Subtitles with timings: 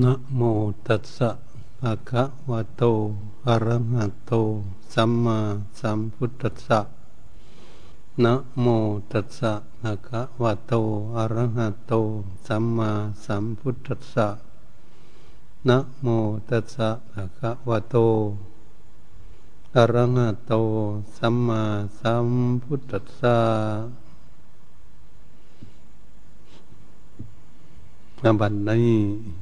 [0.00, 0.40] นะโม
[0.86, 1.30] ตัสสะ
[1.80, 2.82] ภะคะวะโต
[3.46, 4.32] อะระหะโต
[4.94, 5.38] สัมมา
[5.80, 6.80] สัมพุทธัสสะ
[8.24, 8.66] นะโม
[9.12, 10.72] ตัสสะภะคะวะโต
[11.16, 11.92] อะระหะโต
[12.46, 12.90] สัมมา
[13.24, 14.28] สัมพุทธัสสะ
[15.68, 16.06] นะโม
[16.48, 17.96] ตัสสะภะคะวะโต
[19.76, 20.52] อะระหะโต
[21.16, 21.62] สัมมา
[22.00, 22.28] สัม
[22.62, 23.38] พุทธัสสะ
[28.22, 29.41] นบัดนี้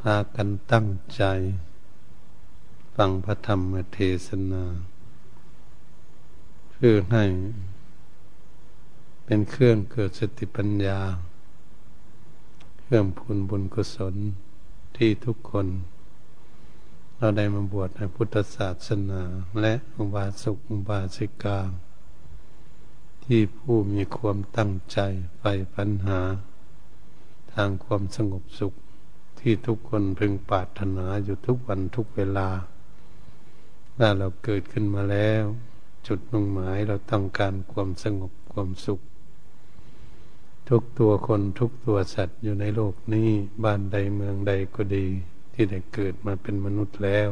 [0.00, 1.22] พากันตั้งใจ
[2.96, 4.64] ฟังพระธรรมเทศนา
[6.70, 7.24] เพื่อให้
[9.24, 11.00] เป็นเครื่องเกิดสติปัญญา
[12.80, 14.14] เครื่องพูนบุญกุศล
[14.96, 15.66] ที่ทุกคน
[17.16, 19.22] เราได้มาบวชในพุทธศาสนา
[19.60, 21.60] และอุบาสกอุบาสิกา
[23.24, 24.98] ที่ผู้มีความตั้งใจ
[25.38, 25.44] ไป
[25.74, 26.20] ปัญหา
[27.52, 28.74] ทางความสงบสุข
[29.40, 32.48] ที่ทุกคนพึงปรารถนาอยู่ทุกวันทุกเวลา
[33.98, 35.44] ถ้าเราเกิดขึ้นมาแล้ว
[36.06, 39.00] จุดมุ่งหมายเราต้องการความสงบความสุข
[40.68, 43.30] ทุกตัวคนทุกตัวสัตว์อยู่ในโลกนี้
[43.64, 45.06] บ้านใดเมืองใดก็ดี
[45.54, 47.28] ที่ได้เกิดมาเป็นมนุษย์แล้ว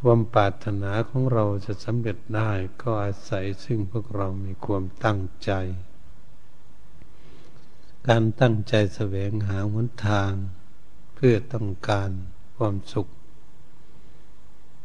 [0.00, 2.50] ความปรารถนาของเราจะสำเร็จได้
[2.82, 5.52] ก็อาศัยซึ่งพวกเรามีความตั้งใจ
[8.08, 10.32] การตั้งใจแสวงหาหนทาง
[11.14, 12.10] เพื่อต้องการ
[12.56, 13.08] ความสุข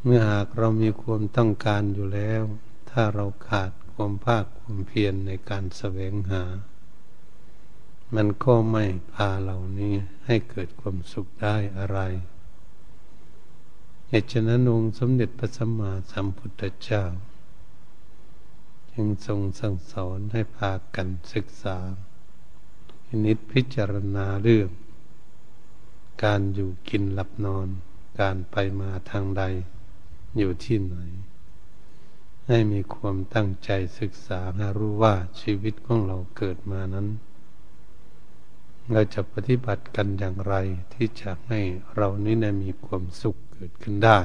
[0.03, 2.43] เมื่อหากเรามีความต้องการอยู่แล้ว
[2.89, 6.43] ถ้าเราขาดความภาคความเพียรในการแสวงหา
[8.15, 9.93] มันก็ไม่พาเหล่านี้
[10.25, 11.99] ให้เกิดความสุขได้อะไร
[14.09, 17.03] เหตุฉะนั้นองค์สมเด็จพระสัมมาสัมพุทธเจ้า
[18.93, 21.77] จึงทรงสั่งสอนให้พากันศึกษา
[23.25, 24.69] นิดพิจารณาเรื่อง
[26.23, 27.67] การอยู่กินหลับนอน
[28.19, 29.43] การไปมาทางใด
[30.37, 30.95] อยู่ที่ไหน
[32.47, 37.07] ให้มีความตั้งใจศึกษาให้รู้ว่าชีวิตของเราเกิดมานั้น
[38.91, 40.55] เราจะปฏิบัติกันอย่างไร
[40.93, 41.59] ที่จะให้
[41.95, 44.19] เรานี้นะมีความสุขเกิดขึ้นได้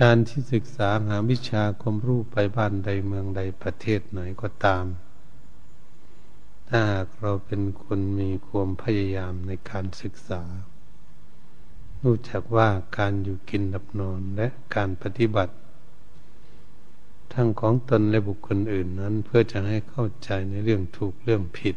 [0.00, 4.84] การที่ศึกษาหาวิชาความรู้ไปบ้านใดเมืองใดประเทศไหนก็ตาม
[6.70, 6.84] ถ้า
[7.20, 10.42] เราเป็นคนมีความพยายามในการศึกษา
[12.02, 15.54] รู้จักว่าการอยู่กินดับนอนและการปฏิบัติ
[17.34, 21.76] ทั้งของตนและบุคคลอื่นนั้น เพื่อจะให้เข้าใจในเรื่องถูกเรื่องผิด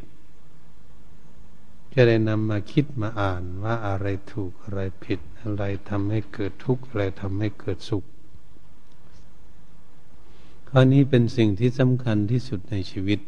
[1.93, 8.03] จะได้นำมาคิดมาอ่านว่าอะไรถูกอะไรผิด อะไรทำให้เกิดทุกข์อะไรทำให้เกิดสุข
[10.69, 13.19] ข้อนี้เป็นสิ่งที่สำคัญที่สุดในชีวิต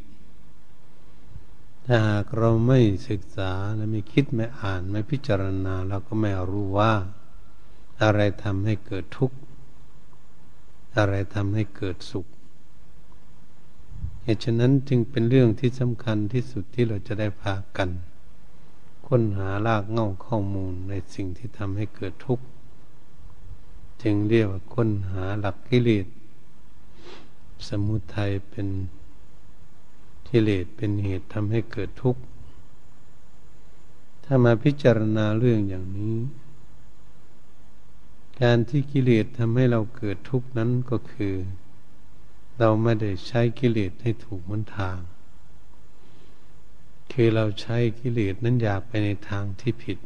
[1.85, 2.79] ถ้าหากเราไม่
[3.09, 6.93] ศึกษาและไม่คิดไม่อ่านไม่พิจารณา เราก็ไม่รู้ว่า
[8.03, 9.37] อะไรทำให้เกิดทุกข์
[10.97, 12.25] อะไรทำให้เกิดสุข
[14.23, 17.89] เหตุฉะนั้นจึงเป็นเรื่องที่สำคัญที่สุดที่เราจะได้พากัน
[19.07, 22.45] ค้นหารากเง่าข้อมูลในสิ่งที่ทำให้เกิดทุกข์
[24.01, 26.07] จึงเรียกว่าค้นหาหลักกิเลส
[27.67, 28.67] สมุทัยเป็น
[30.37, 32.21] กิเลสเป็นเหตุทำให้เกิดทุกข์
[34.23, 36.17] ถ้ามาพิจารณาเรื่องอย่างนี้
[38.41, 41.33] การที่กิเลสทำให้เราเกิดทุกข์นั้นก็คือ
[42.59, 44.97] เราไม่ได้ใช้กิเลสให้ถูกมันทาง
[47.11, 49.97] คือเราใช้กิเลสนั้นอยากไปในทางที่ผิด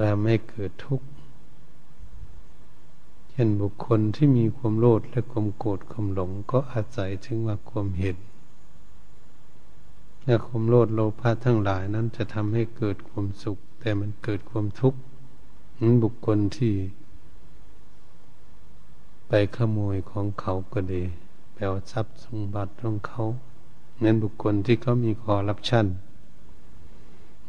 [0.00, 1.06] เราไม่เกิดทุกข์
[3.30, 8.18] เช่นบุคคลที่มีความโลภและความโกรธความหลงก็อาศัยถึงว่าความเห็น
[10.24, 14.98] และความโลภโลภะทั้งหลายนั้นจะทำให้เกิดความสุข แต่มันเกิดความทุกข์
[15.80, 16.74] นั้นบุคคลที่
[19.28, 21.02] ไปขโมยของเขาก็ดี
[21.54, 21.62] แปล
[21.92, 23.22] ทรัพย์สมบัติของเขา
[24.00, 25.86] เน้นบุคคลที่เขามีคอรับชั่น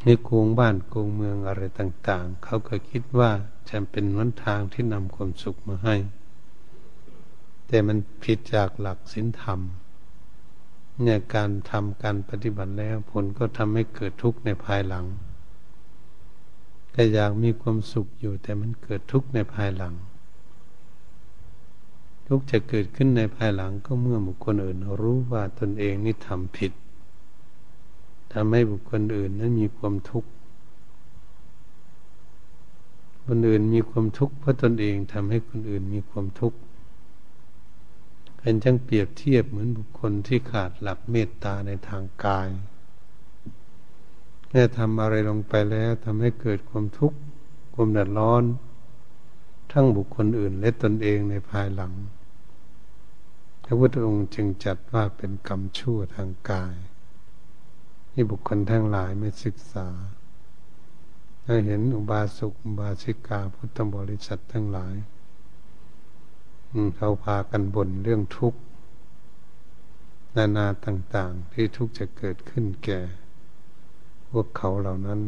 [0.03, 3.31] ในกรุงบ้านโกงเมืองอะไรต่าง ๆ เขาก็คิดว่า
[3.69, 5.95] จะเป็นวันทางที่นำความสุขมาให้
[7.67, 9.59] แต่มันผิดจากหลักศีลธรรม
[11.01, 15.05] เนี่ยการทำการปฏิบัติแล้วผลก็ทำให้เกิดทุกข์ในภายหลัง
[16.91, 19.93] แต่อยากมีความสุขอยู่แต่มันเกิดทุกข์ในภายหลัง
[22.27, 26.71] ทุกข์จะเกิดขึ้นในภายหลังก็เมื่อบุคคลอื่นรู้ว่าตนเองนี่ทำผิด
[28.33, 30.29] ทำให้บุคคลอื่นนั้นมีความทุกข์
[33.25, 36.57] คนอื่นมีความทุกข์เพราะตนเองทำให้คนอื่นมีความทุกข์
[38.45, 42.49] เป็นจังเปรียบเทียบเหมือนบุคคลที่ขาดหลักเมตตาในทางกาย
[44.49, 47.17] เมื่ทำอะไรลงไปแล้วทำให้เกิดความทุกข์
[47.73, 48.43] ความเดือดร้อน
[49.71, 51.93] ทั้งบุคคลอื่นและตนเองในภายหลัง
[53.63, 56.75] พระพุทธองค์จึงจัดว่าเป็นกรรมชั่วทางกาย
[58.11, 59.87] ที่บุคคลทั้งหลายไม่ศึกษา
[61.45, 64.95] ถ้าเห็นอุบาสกอุบาสิกาพุทธบริษัททั้งหลาย
[66.97, 68.59] เขาพากันบ่นเรื่องทุกข์
[70.35, 73.01] นานาต่างๆ ที่ทุกข์จะเกิดขึ้นแก่
[74.29, 75.21] พวกเขาเหล่านั้น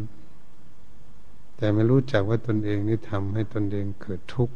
[1.57, 4.55] แต่ไม่รู้จักว่าตนเองนี่ทำให้ตนเองเกิดทุกข์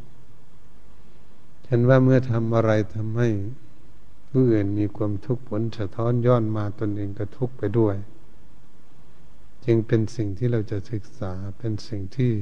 [1.68, 3.30] ฉันว่าเมื่อทำอะไรทำให้
[4.30, 7.96] ผู้อื่นมีความทุกข์ผลสะท้อนย้อนมาตนเองก็ทุกข์ไปด้วย
[9.66, 12.34] จึงเป็นสิ่งที่เราจะศึกษาเป็นสิ่งที่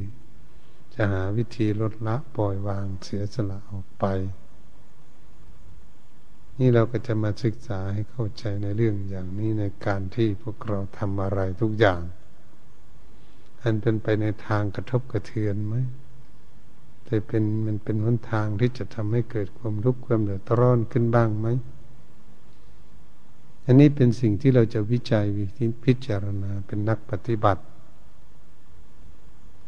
[0.98, 4.06] จะหาวิธีลดละปล่อยวางเสียสละออกไป
[6.60, 12.02] นี่เราก็จะมาศึกษาให้เข้าใจในเรื่องอย่างนี้ในการที่พวกเราทำอะไรทุกอย่าง
[13.62, 15.76] อันเป็นไปในทางกระทบกระเทือนไหม
[17.06, 21.48] แต่เป็นมันเป็นหนทางที่จะทำให้เกิดความทุกข์ความเดือดร้อนขึ้นบ้างไหม
[23.66, 25.46] อันนี้เป็นสิ่งที่เราจะวิจัยวิ
[25.86, 27.64] พิจารณาเป็นนักปฏิบัติ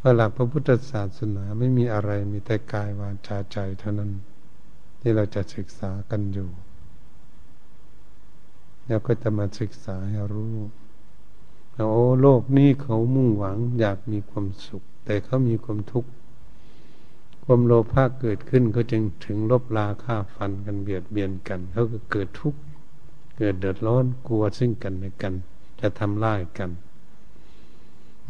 [0.00, 4.12] ว่าหลักพระพุทธศาสนาไม่มีอะไรมีแต่กายวาจาใจเท่านั้น
[5.00, 6.50] ที่เราจะศึกษากันอยู่
[8.86, 10.56] แล้วก็จะมาศึกษาให้รู้
[11.74, 16.10] โอ้โลกนี้เขามุ่งหวังอยากมีความสุข แต่เขามีความทุกข์
[17.44, 22.60] ความโลภะเกิดขึ้นเขาจึงถึงลบลาฆ่าฟันกันเบียดเบียนกันเขาก็เกิดทุกข์
[23.38, 25.34] เกิดเดือดร้อนกลัวซึ่งกันและกัน
[25.80, 26.70] จะทำร้ายกัน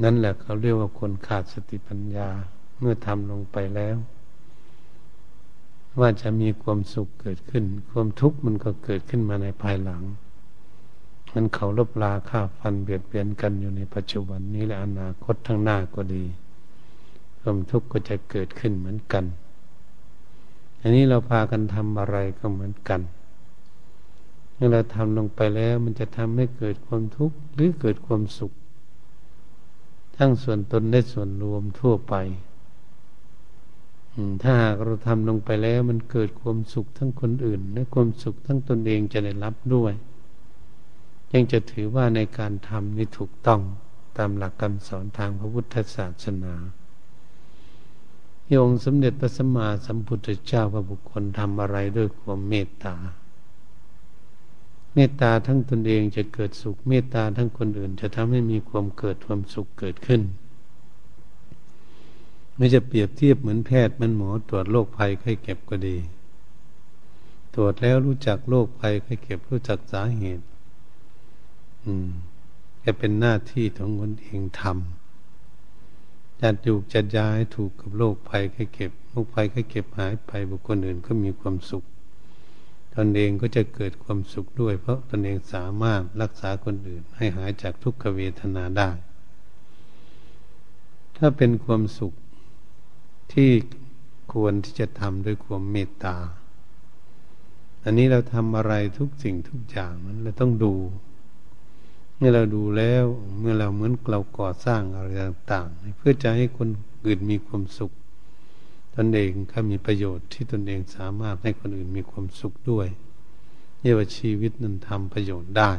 [0.02, 2.28] นั่นแหละเขาเรียกว่าคนขาดสติปัญญา
[2.78, 3.96] เมื่อทำลงไปแล้ว
[6.00, 10.02] ว่าจะมีความสุขเกิดขึ้น ความทุกข์มันก็เกิดขึ้นมาในภายหลัง
[11.34, 16.24] มันเขาลบลาฆ่าฟันเบียดเบียนกันอยู่ในปัจจุบันนี้และอนาคตทั้งหน้าก็ดี
[17.40, 19.24] ความทุกข์ก็จะเกิดขึ้นเหมือนกัน
[20.80, 23.00] อันนี้เราพากันทำอะไรก็เหมือนกัน
[24.54, 28.52] เมื่อเราทำลงไปแล้ว มันจะทำให้เกิดความทุกข์หรือเกิดความสุข
[30.22, 32.14] ทั้งส่วนตนและส่วนรวมทั่วไป
[34.42, 39.92] ถ้าหากเราทำลงไปแล้ว มันเกิดความสุขทั้งคนอื่น และความสุขทั้งตนเองจะได้รับด้วย
[41.32, 43.60] ยังจะถือว่าในการทำนี้ถูกต้อง
[44.16, 46.54] ตามหลักคำสอนทางพระพุทธศาสนา
[48.44, 52.96] ที่องค์สมเด็จพระสัมมาสัมพุทธเจ้าพระบุคคลทำอะไรด้วยความเมตตา
[54.94, 60.22] เมตตาทั้งตนเองจะเกิดสุข เมตตาทั้งคนอื่น จะทำให้มีความเกิดความสุขเกิดขึ้น
[62.56, 65.96] ไม่จะเปรียบเทียบเหมือนแพทย์มันหมอตรวจโรคภัยไข้เก็บก็ดี
[67.54, 70.44] ตรวจแล้วรู้จักโรคภัยไข้เก็บรู้จักสาเหตุ
[71.84, 72.08] อืม
[72.84, 81.84] จะเป็นหน้าที่ของคนเองทำจัดอยู่จัดยาให้ถูกกับโรคภัยไข้เก็บโรคภัยไข้เก็บหายไปบุคคลอื่นก็มีความสุข
[82.96, 88.90] ตนเองก็จะเกิดความสุขด้วย เพราะตนเองสามารถรักษาคนอื่น ให้หายจากทุกขเวทนาได้
[91.16, 92.12] ถ้าเป็นความสุข
[93.32, 93.50] ที่
[94.32, 96.16] ควรที่จะทำด้วยความเมตตา
[97.84, 100.72] อันนี้เราทำอะไรทุกสิ่งทุกอย่างนั้นเราต้องดู
[102.16, 103.04] เมื่อเราดูแล้ว
[103.38, 106.68] เมื่อเราเหมือนเราก่อสร้างอะไรต่างๆ เพื่อจะให้คน
[107.06, 107.92] อื่นมีความสุข
[108.94, 112.88] ตนเองก็มีประโยชน์ที่ตนเองสามารถให้คนอื่นมีความสุขด้วย
[113.80, 115.72] เรียกว่าชีวิตนั้นทำประโยชน์ได้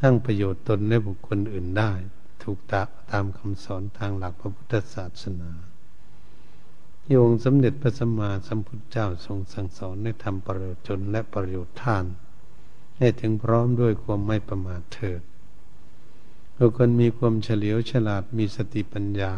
[0.00, 1.92] ทั้งประโยชน์ตนและบุคคลอื่นได้
[2.42, 5.50] ถูกตาตามคำสอนทางหลักพระพุทธศาสนา
[7.08, 12.04] โยงสมเด็จพระสัมมาสัมพุทธเจ้าทรงสั่งสอนในทำประโยชน์จนและประโยชน์ท่าน
[12.98, 15.20] ให้ถึงพร้อมด้วยความไม่ประมาทเถิด
[16.56, 19.32] บุคคลมีความเฉลียวฉลาดมีสติปัญญา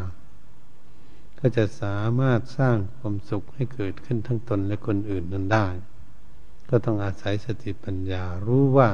[1.41, 5.69] ก็จะสามารถสร้างความสุขให้เกิดขึ้นทั้งตนและคนอื่นนั้นได้
[6.69, 8.91] ก็ต้องอาศัยสติปัญญารู้ว่า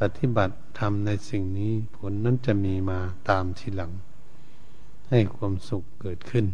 [0.00, 3.00] ปฏิบัติทำในสิ่งนี้ผลนั้นจะมีมา
[3.30, 3.92] ตามทีหลัง
[5.08, 6.46] ให้ความสุขเกิดขึ้น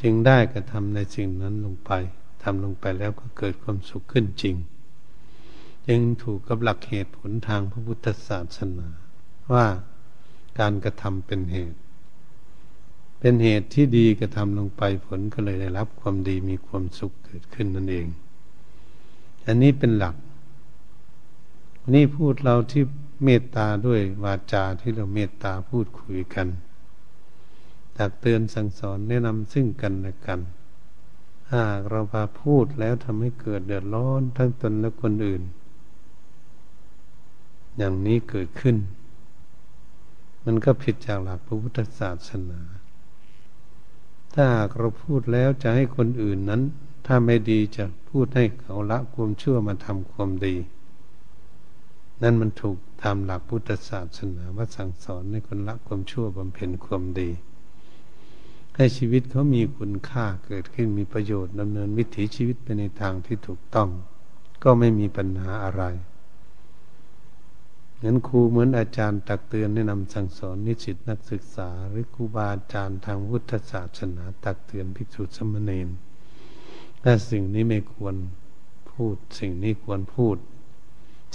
[0.00, 1.90] จึงได้กระทำในสิ่งนั้นลงไป
[2.42, 4.56] ทำลงไปแล้วก็เกิดความสุขขึ้นจริง
[5.88, 8.88] จึงถูกกับหลักเหตุผลทางพระพุทธศาสนา
[9.52, 9.66] ว่า
[10.58, 11.81] การกระทำเป็นเหตุ
[13.24, 18.06] เป็นเหตุที่ดีกระทำลงไปผลก็เลยได้รับความดีมีความสุขเกิดขึ้นนั่นเอง
[19.46, 20.16] อันนี้เป็นหลัก
[21.94, 22.82] นี่พูดเราที่
[23.24, 26.48] เมตตาด้วยวาจาที่เราเมตตาพูดคุยกัน
[27.96, 30.40] ตักเตือนสั่งสอนแนะนำซึ่งกันและกัน
[31.52, 35.42] หากเราพาพูดแล้วทำให้เกิดเดือดร้อนทั้งตนและคนอื่น
[37.76, 38.76] อย่างนี้เกิดขึ้น
[40.44, 42.60] มันก็ผิดจากหลักพระพุทธศาสนา
[44.34, 44.46] ถ้า
[44.78, 46.62] เราพูดแล้วจะให้คนอื่นนั้น
[47.06, 50.54] ถ้าไม่ดีจะพูดให้เขาละความชั่วมาทำความดี
[52.22, 57.30] นั่นมันถูกตามหลักพุทธศาสนาว่าสั่งสอนให้คนละความชั่วบำเพ็ญความดี
[58.76, 63.88] ให้ชีวิตเขามีคุณค่าเกิดขึ้นมีประโยชน์ดำเนินวิถีชีวิตไปในทางที่ถูกต้อง
[64.64, 65.82] ก็ไม่มีปัญหาอะไร
[68.04, 75.88] งั้นครูเหมือนอาจารย์ตักเตือนแนะนำสั่งสอนนิสิตนักศึกษา หรือครูบาอาจารย์ทางพุทธศาสนาตักเตือนภิกษุสมณีน
[77.02, 78.16] ถ้าสิ่งนี้ไม่ควร
[78.92, 80.36] พูด สิ่งนี้ควรพูด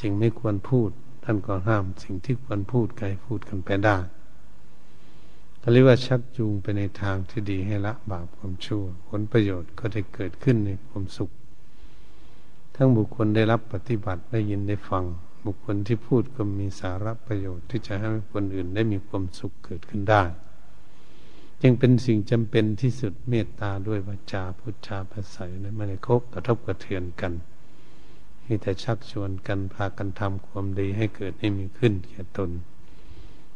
[0.02, 0.90] สิ่งไม่ควรพูด
[1.24, 3.98] ท่านก็ห้ามสิ่งที่ควรพูดใครพูดกันไปได้
[5.62, 11.30] ก็เรียกว่าชักจูงไปในทางที่ดีให้ละบาปความชั่ว ผลประโยชน์ก็จะเกิดขึ้นในความสุข
[12.76, 15.06] ทั้งบุคคลได้รับปฏิบัติได้ยินได้ฟัง
[15.46, 20.24] บุคคลที่พูดก็มีสาระประโยชน์ที่จะให้คนอื่นได้มีความสุขเกิดขึ้นได้
[21.62, 27.34] จึงเป็นสิ่งจำเป็นที่สุดเมตตาด้วยวาจาพุทธาภาษาในไม่ได้คบกระทบกระเทือนกัน
[28.46, 32.50] มีแต่ชักชวนกันพากันทำความดีให้เกิดให้มีขึ้นแก่ตน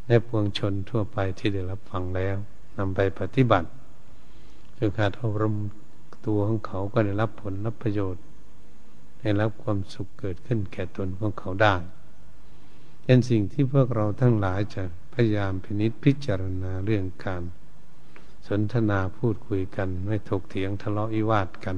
[0.07, 2.35] และปวงชนทั่วไปที่ได้รับฟังแล้ว
[2.77, 3.69] นำไปปฏิบัติ
[4.77, 5.55] คือการอบรม
[6.25, 8.23] ตัวของเขาก็ได้รับผลรับประโยชน์
[9.21, 11.75] ได้รับความสุขเกิดขึ้นแก่ตนของเขาได้
[13.03, 17.43] เป็นสิ่งที่พวกเราทั้งหลายจะพยายามพินิจพิจารณาเรื่องการ
[18.47, 21.77] สนทนาพูดคุยกัน ไม่ถกเถียงทะเลาะวิวาทกัน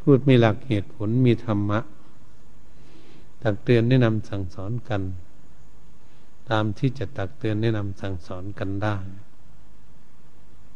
[0.00, 1.80] พูดมีหลักเหตุผลมีธรรมะ
[3.42, 5.02] ตักเตือนแนะนำสั่งสอนกัน
[6.50, 8.96] ตามที่จะตักเตือนแนะนำสั่งสอนกันได้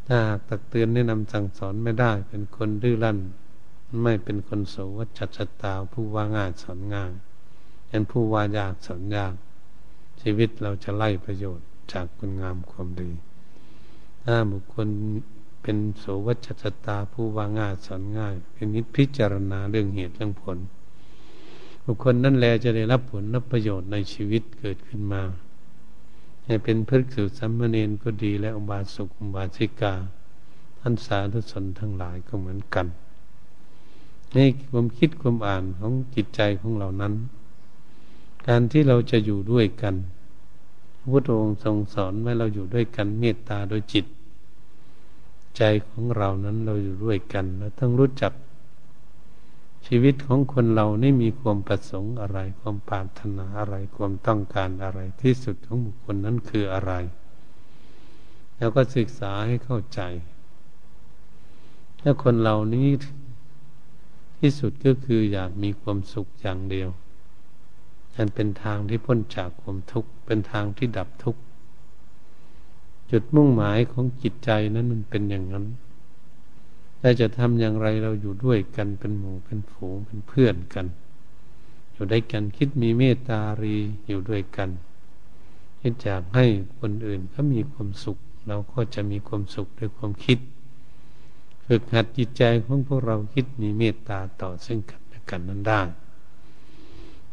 [0.09, 3.19] ถ้าตักเตือนแนะนำสั่งสอนไม่ได้ เป็นคนดื้อรั้น
[4.03, 7.13] ไม่เป็นคนโสวัจัตตาผู้ว่าง่ายสอนง่าย
[7.89, 9.35] เป็นผู้ว่ายากสอนยาก
[10.21, 13.11] ชีวิตเราจะไล่ประโยชน์จากคุณงามความดี
[14.25, 14.89] ถ้าบุคคล
[15.63, 20.59] เป็นโสวัจัตตาผู้ว่าง่ายสอนง่าย เป็นนิพพิจารณาเรื่องเหตุเรื่องผล
[21.85, 25.23] บุคคลนั่นแหละจะได้รับผลรับประโยชน์ในชีวิตเกิดขึ้นมา
[26.45, 29.95] ให้เป็นพฤกษุสัมมเนนก็ดีและอุบาสกอุบาสิกา
[30.81, 32.87] ท่านสาธุชนทั้งหลายก็เหมือนกัน
[34.37, 34.41] ใน
[34.71, 37.15] ความคิดความอ่านของจิตใจของเรานั้น
[38.47, 39.95] การที่เราจะอยู่ด้วยกัน
[40.99, 44.07] พระพุทธองค์ทรงสอนไว้เราอยู่ด้วยกันเมตตาโดยจิต
[45.57, 48.33] ใจของเรานั้นเราอยู่ด้วยกันเราต้องรู้จัก
[49.87, 56.93] ชีวิตของคนเรานี่มีความประสงค์อะไร ความปรารถนาอะไรความต้องการอะไรที่สุดของบุคคลนั้นคืออะไร
[58.57, 60.01] แล้วก็ศึกษาให้เข้าใจ
[62.01, 62.89] ถ้าคนเรานี้
[64.41, 66.89] ที่สุดก็คืออยากมีความสุขอย่างเดียว
[68.17, 71.41] นันเป็นทางที่พ้นจากความทุกข์เป็นทางที่ดับทุกข์
[73.11, 75.67] จุดมุ่งหมายของจิตใจนั้นมันเป็นอย่างนั้น
[77.01, 80.87] ถ้าจะทำอย่างไรเราอยู่ด้วยกันเป็นหมู่เป็นฝูงเป็นเพื่อนกัน
[81.93, 83.77] อยู่ด้วยกันคิดมีเมตตารี
[84.07, 84.71] อยู่ด้วยกัน
[85.81, 86.47] คิดอยากให้
[86.79, 90.39] คนอื่นเขามีความสุข เราก็จะมีความสุขด้วยความคิด
[91.67, 95.83] ฝึกหัดจิตใจของพวกเราคิดมีเมตตาต่อซึ่งกันและกันนั้นได้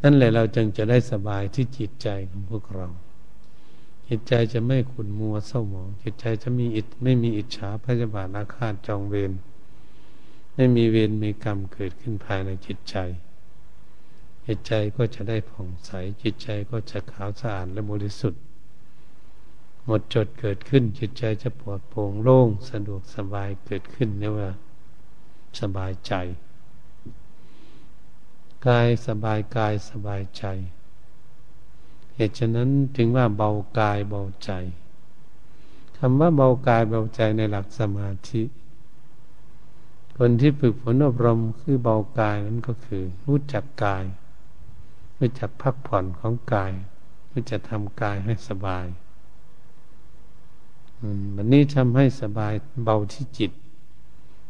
[0.01, 2.87] นั่นแหละเราจึงจะได้สบายที่จิตใจของพวกเรา
[4.07, 9.31] จิตใจจะไม่ขุนมัวเศร้าหมองจิตใจจะมีอิจไม่มีอิจฉาพยาบาทอาฆาตจองเวร
[10.55, 12.95] ไม่มีเวรมีกรรมเกิดขึ้นภายในจิตใจ
[14.45, 18.41] จิตใจก็จะได้ผ่องใสจิตใจก็จะขาวสะอาดและบริสุทธิ์
[19.85, 24.49] หมดจดเกิดขึ้นจิตใจจะปลอดโปร่งโล่งสะดวกสบายเกิดขึ้นเรียกว่า
[25.59, 26.13] สบายใจ
[28.67, 30.45] กายสบายกายสบายใจ
[32.15, 34.51] เหตุฉะนั้นถึงว่าเบากายเบาใจ
[35.97, 38.43] คำว่าเบากายเบาใจในหลักสมาธิ
[40.17, 44.03] คนที่ฝึกฝนอบรมคือเบากายนั้นก็คือ รู้จักกาย
[45.17, 46.71] รู้จักพักผ่อนของกาย
[47.31, 48.85] รู้จักทำกายให้สบาย
[51.35, 53.51] วันนี้ทำให้สบายเบาที่จิต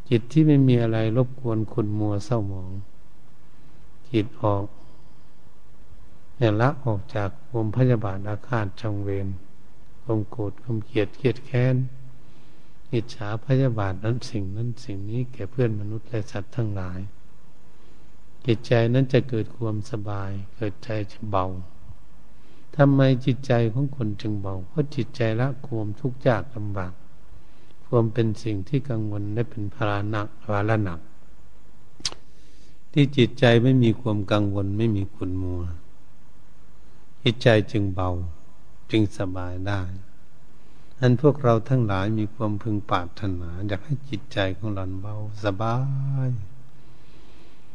[0.08, 2.70] จิตที่ไม่มีอะไรรบกวนคุณมัวเศร้าหมอง
[4.10, 4.64] จิตออก
[6.36, 9.28] เนี่ยละออกจากวมพยาบาทอาฆาตจงเวร
[10.02, 11.76] ความโกรธความเกลียดเกลียดแค้น
[12.92, 17.00] อิจฉาพยาบาทนั้นสิ่งนั้นสิ่งนี้แก่เพื่อนมนุษย์และสัตว์ทั้งหลาย
[18.46, 21.46] จิตใจนั้นจะเกิดความสบาย เกิดใจจะเบา
[22.76, 26.92] ทำไมจิตใจของคนจึงเบา เพราะจิตใจละความทุกข์ยากลำบาก
[27.86, 31.00] ความเป็นสิ่งที่กังวลและเป็นภาระหนักภาระหนัก
[32.92, 35.62] ที่จิตใจไม่มีความกังวลไม่มีขุนมัว
[37.22, 38.10] จิตใจจึงเบา
[38.90, 39.80] จึงสบายได้
[41.00, 45.76] อันพวกเราทั้งหลายมีความพึงปรารถนา อยากให้จิตใจของเราเบาสบา
[46.28, 46.30] ย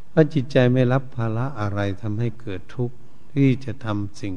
[0.10, 2.96] เพราะจิตใจไม่รับภาระอะไรทำให้เกิดทุกข์
[3.34, 4.34] ที่จะทำสิ่ง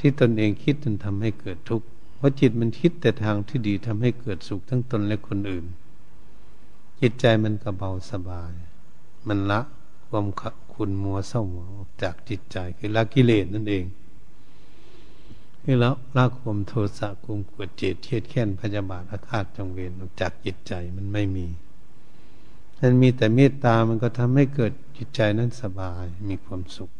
[0.00, 5.66] ที่ตนเองคิดจนทำให้เกิดทุกข์เพราะจิตมันคิดแต่ทางที่ดีทำให้เกิดสุขทั้งตนและคนอื่น
[7.00, 8.52] จิตใจมันก็เบาสบาย
[9.28, 9.60] มันละ
[10.08, 10.26] ความ
[10.74, 13.84] คุณมัวเศร้าหมองออกจากจิตใจคือละกิเลสนั่นเอง
[15.62, 21.46] คือแล้วละความโทสะกุมขวดเจตเทียดแค้นพยาบาทอาฆาตจงเวรออกจากจิตใจมันไม่มี
[22.80, 26.90] มันมีแต่เมตตามันก็ทำให้เกิดจิตใจนั้นสบายมีความสุข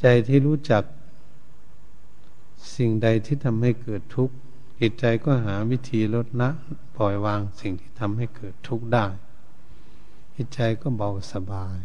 [0.00, 0.82] ใจที่รู้จัก
[2.76, 4.34] สิ่งใดที่ทำให้เกิดทุกข์
[4.80, 6.50] จิตใจก็หาวิธีลดละ
[6.96, 9.06] ปล่อยวางสิ่งที่ทำให้เกิดทุกข์ได้
[10.34, 11.78] จิตใจก็เบาสบาย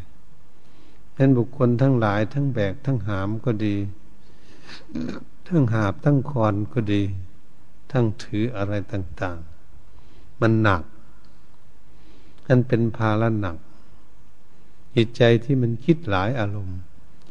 [1.13, 3.75] เป็นบุคคลทั้งหลาย ทั้งแบกทั้งหามก็ดี
[5.48, 7.01] ทั้งหาบทั้งคอนก็ดี
[7.91, 9.39] ทั้งถืออะไรต่าง
[9.89, 10.84] ๆ มันหนัก
[12.48, 13.58] อันเป็นภาระหนัก
[14.96, 16.79] จิตใจที่มันคิดหลายอารมณ์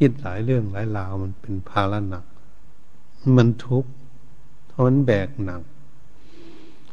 [0.02, 2.24] คิดหลายเรื่องหลายราวมันเป็นภาระหนัก
[3.36, 3.90] มันทุกข์
[4.66, 5.62] เพราะมันแบกหนัก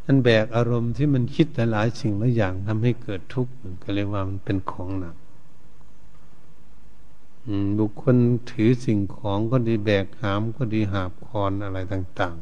[0.06, 3.52] อันแบกอารมณ์ที่มันคิดหลายๆสิ่งหลายอย่างทำให้เกิดทุกข์
[3.84, 5.16] ก็เรียกว่ามันเป็นของหนัก
[7.78, 8.16] บุคคล
[8.52, 12.36] ถือสิ่งของก็ดีแบกหามก็ดีหาบคอนอะไรต่าง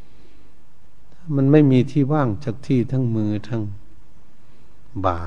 [0.00, 3.62] ๆ มันไม่มีที่ว่างจากที่ทั้งมือทั้ง
[5.06, 5.20] บ่า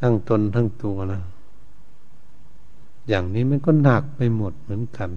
[0.00, 1.22] ทั้งตนทั้งตัวนะ
[3.08, 5.10] อย่างนี้มันก็หนักไปหมดเหมือนกัน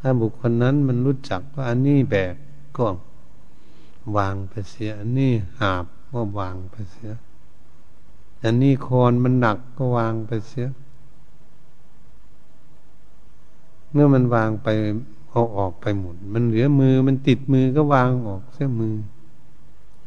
[0.00, 2.34] ถ้าบุคคลนั้นมันรู้จักว่าอันนี้แบก
[2.78, 2.86] ก็
[4.16, 7.12] วางไปเสีย อันนี้หาบก็วางไปเสีย
[8.44, 10.66] อันนี้คอนมันหนักก็วางไปเสีย
[13.92, 14.68] เมื่อมันวางไป
[15.30, 18.94] เอาออกไปหมด มันเหลือมือมันติดมือก็วางออกเสียมือ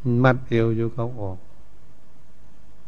[0.00, 1.38] มันมัดเอวอยู่เขาออก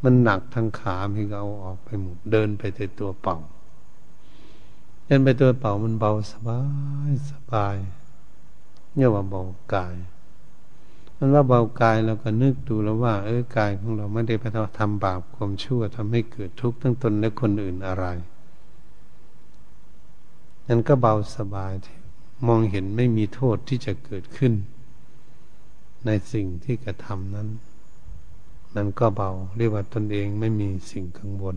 [0.03, 3.39] มันหนักทางขาพี่ก็เอาออกไปหมด เดินไปแต่ตัวเป่า
[5.11, 6.61] เดินไปตัวเป่ามันเบาสบา
[7.09, 7.77] ยสบาย
[8.95, 9.43] เนี่ยว่าเบา
[9.75, 9.97] กาย
[11.17, 14.45] มันว่าเบากายเราก็นึกดูแล้วว่า เออกายของเราไม่ได้ไป
[14.79, 18.07] ทำบาปความชั่วทำให้เกิดทุกข์ทั้งตนและคนอื่นอะไร
[20.67, 21.73] นั้นก็เบาสบาย
[22.47, 24.53] มองเห็นไม่มีโทษที่จะเกิดขึ้น
[26.07, 27.49] ในสิ่งที่กระทำนั้น
[28.75, 31.57] มันก็เบาเรียกว่าตนเองไม่มีสิ่งกังวล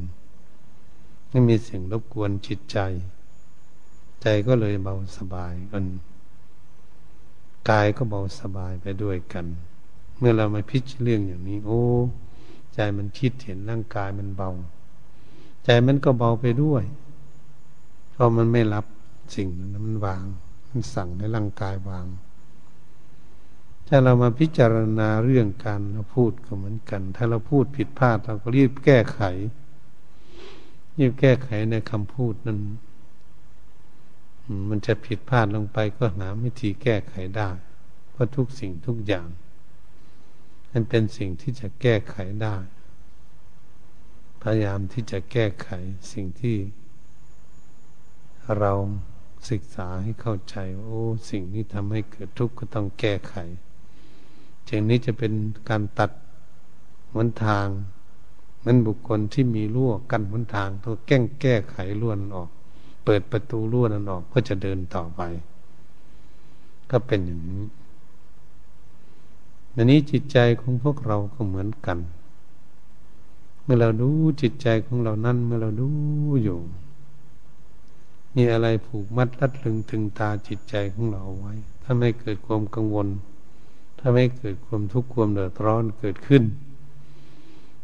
[1.29, 2.79] ไม่มีสิ่งรบกวนจิตใจ
[4.23, 5.86] ใจก็เลยเบาสบายอัน
[7.69, 9.45] กายก็เบาสบายไปด้วยกัน
[10.17, 11.81] เมื่อเรามาพิจเรื่องอย่างนี้ โอ้
[12.73, 14.51] ใจมันคิดเห็นร่างกายมันเบา
[15.63, 16.83] ใจมันก็เบาไปด้วย
[18.12, 18.86] เพราะมันไม่รับ
[19.36, 20.23] สิ่งนั้นมันวาง
[20.69, 22.07] มันสั่งให้ร่างกายวาง
[23.88, 29.21] ถ้าเรามาพิจารณาเรื่องการเราพูดก็เหมือนกัน ถ้าเราพูดผิดพลาดเราก็รีบแก้ไข
[30.97, 32.59] รีบแก้ไขในคำพูดนั้น
[34.69, 37.49] มันจะผิดพลาดลงไปก็หาวิธีแก้ไขได้
[38.12, 39.27] เพราะทุกสิ่งทุกอย่าง
[40.71, 42.56] มันเป็นสิ่งที่จะแก้ไขได้
[44.41, 45.69] พยายามที่จะแก้ไข
[46.13, 46.58] สิ่งที่
[48.60, 48.73] เรา
[49.49, 53.36] ศึกษาให้เข้าใจ โอ้ สิ่งนี้ทำให้เกิดทุกข์ก็ต้องแก้ไข
[54.69, 55.34] จึงนี้จะเป็น
[55.69, 56.12] การตัด
[57.13, 57.67] หนทาง
[58.65, 62.49] มันบุคคลที่มีรั่วกันหนทางต้องแก้งแก้ไขล้วนออก
[63.03, 65.21] เปิดประตูรั่วนั้นออกก็จะเดินต่อไป
[66.91, 67.63] ก็เป็นอย่างนี้
[69.75, 71.99] อันนี้จิตใจของพวกเราก็เหมือนกัน
[73.63, 74.09] เมื่อเราดู
[74.41, 75.89] จิตใจของเรานั่นเมื่อเราดู
[76.43, 76.59] อยู่
[78.35, 83.07] มีอะไรผูกมัดรัดลึงถึงตาจิตใจของเราไว้ ถ้าไม่เกิดความกังวล
[83.99, 86.43] ถ้าไม่เกิดความทุกข์ความเดือดร้อนเกิดขึ้น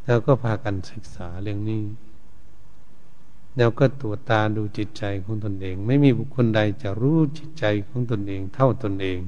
[0.06, 1.82] แล้วก็พากันศึกษาเรื่องนี้
[3.60, 9.20] แล้วก็ตัวตาดูจิตใจของตนเอง ไม่มีบุคคลใดจะรู้จิตใจของตนเอง เท่าตนเอง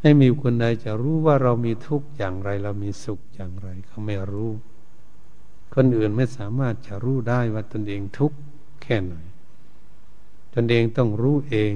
[0.00, 4.50] ไม่มีบุคคลใดจะรู้ว่าเรามีทุกข์อย่างไร เรามีสุขอย่างไรเขาไม่รู้
[5.74, 8.36] คนอื่นไม่สามารถจะรู้ได้ว่าตนเองทุกข์
[8.82, 9.14] แค่ไหน
[10.54, 11.72] ตนเองต้องรู้เอง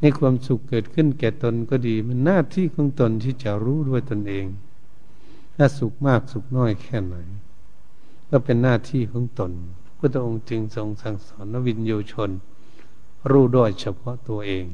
[0.00, 4.46] ในความสุขเกิดขึ้นแก่ตนก็ดี มันหน้าที่ของตนที่จะรู้ด้วยตนเอง
[5.56, 7.16] ถ้าสุขมากสุขน้อยแค่ไหน
[8.32, 9.52] ก็เป็นหน้าที่ของตน
[9.98, 12.30] พระองค์จึงทรงสั่งสอนวิญโยชน
[13.30, 14.64] รู้ด้วยเฉพาะตัวเอง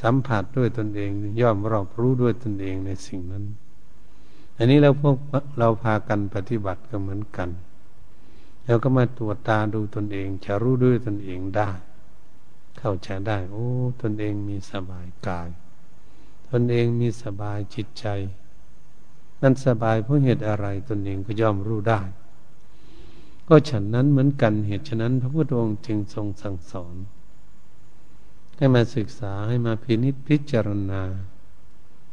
[0.00, 3.44] สัมผัสด้วยตนเอง ย่อมรอบรู้ด้วยตนเองในสิ่งนั้น
[4.56, 5.16] อันนี้เราพวก
[5.58, 7.48] เราพากันปฏิบัติก็เหมือนกัน
[8.64, 11.70] แล้วก็มาตรวจตาดูตนเอง จะรู้ด้วยตนเองได้
[12.78, 13.68] เข้าใจได้ โอ้
[14.02, 15.48] ตนเองมีสบายกาย
[16.50, 18.06] ตนเองมีสบายจิตใจ
[19.42, 22.00] นั่นสบายเพราะเหตุอะไรตนเองก็ย่อมรู้ได้
[23.52, 26.94] ก็ฉันนั้นเหมือนกันเหตุฉะนั้น พระพุทธองค์จึงทรงสั่งสอน
[28.56, 31.02] ให้มาศึกษาให้มาพินิจพิจารณา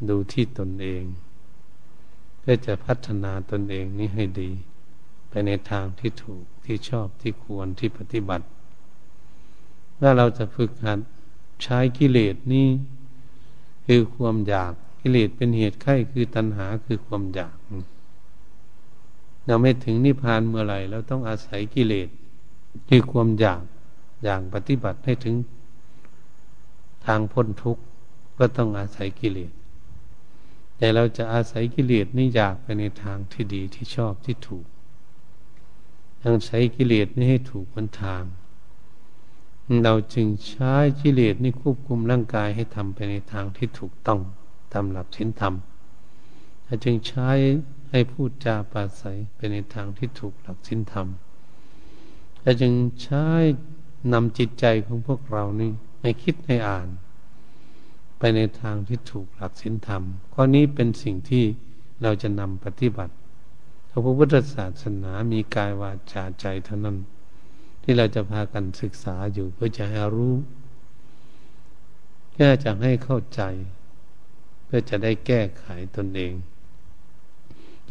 [0.10, 1.04] ดูที่ตนเอง
[2.40, 4.52] เพื่อจะพัฒนาตนเองนี้ให้ดี
[5.30, 8.46] ไปในทางที่ถูกที่ชอบที่ควรที่ปฏิบัติ
[10.00, 11.00] ถ้าเราจะฝึกหัด
[11.64, 12.68] ใช้กิเลสนี้
[13.86, 17.57] คือความอยากกิเลสเป็นเหตุไข้คือตัณหาคือความอยาก
[19.48, 22.10] เราไม่ถึงนิพพานเมื่อไหร่เราต้องอาศัยกิเลส
[22.90, 23.64] คือความอยาก
[24.24, 25.36] อยางปฏิบัติให้ถึง
[27.06, 27.84] ทางพ้นทุกข์
[28.38, 29.52] ก็ต้องอาศัยกิเลส
[30.78, 34.66] แต่เราจะอาศัยกิเลสนี่อยากไปในทางที่ดีที่ชอบที่ถูก
[36.24, 38.24] ยังใช้กิเลสนี่ให้ถูกมันทาง
[39.84, 44.20] เราจึงใช้กิเลสนี่ควบคุมร่างกายให้ทำไปในทางที่ถูกต้อง
[44.74, 45.54] ตามหลักศีลธรรม
[46.66, 47.30] เราจึงใช้
[47.90, 51.08] ให้พูดจาปราศัยไปในทางที่ถูกหลักศีลธรรม
[52.42, 53.26] เราจึงใช้
[54.14, 55.72] นำจิตใจของพวกเรานี่
[56.02, 56.88] ให้คิดให้อ่าน
[58.18, 61.46] ไปในทางที่ถูกหลักศีลธรรม ข้อนี้เป็นสิ่งที่
[62.02, 63.14] เราจะนำปฏิบัติ
[63.90, 66.98] พระพุทธศาสนามีกายวาจาใจเท่านั้น
[67.84, 70.36] ที่เราจะพากันศึกษาอยู่เพื่อจะให้รู้
[72.34, 73.42] แค่จะให้เข้าใจ
[74.66, 76.34] เพื่อจะได้แก้ไขตนเอง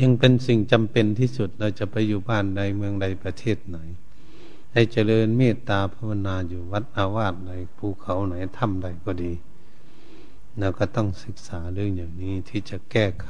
[0.01, 3.79] ยังเป็นสิ่งจำเป็นที่สุดเราจะไปอยู่บ้านใดเมืองใดประเทศไหน
[4.73, 9.33] ให้เจริญเมตตาภาวนาอยู่วัดอาวาสไหนภูเขาไหนถ้ำใดก็ดี
[10.59, 13.29] เราก็ต้องศึกษาเรื่องอย่างนี้ที่จะแก้ไข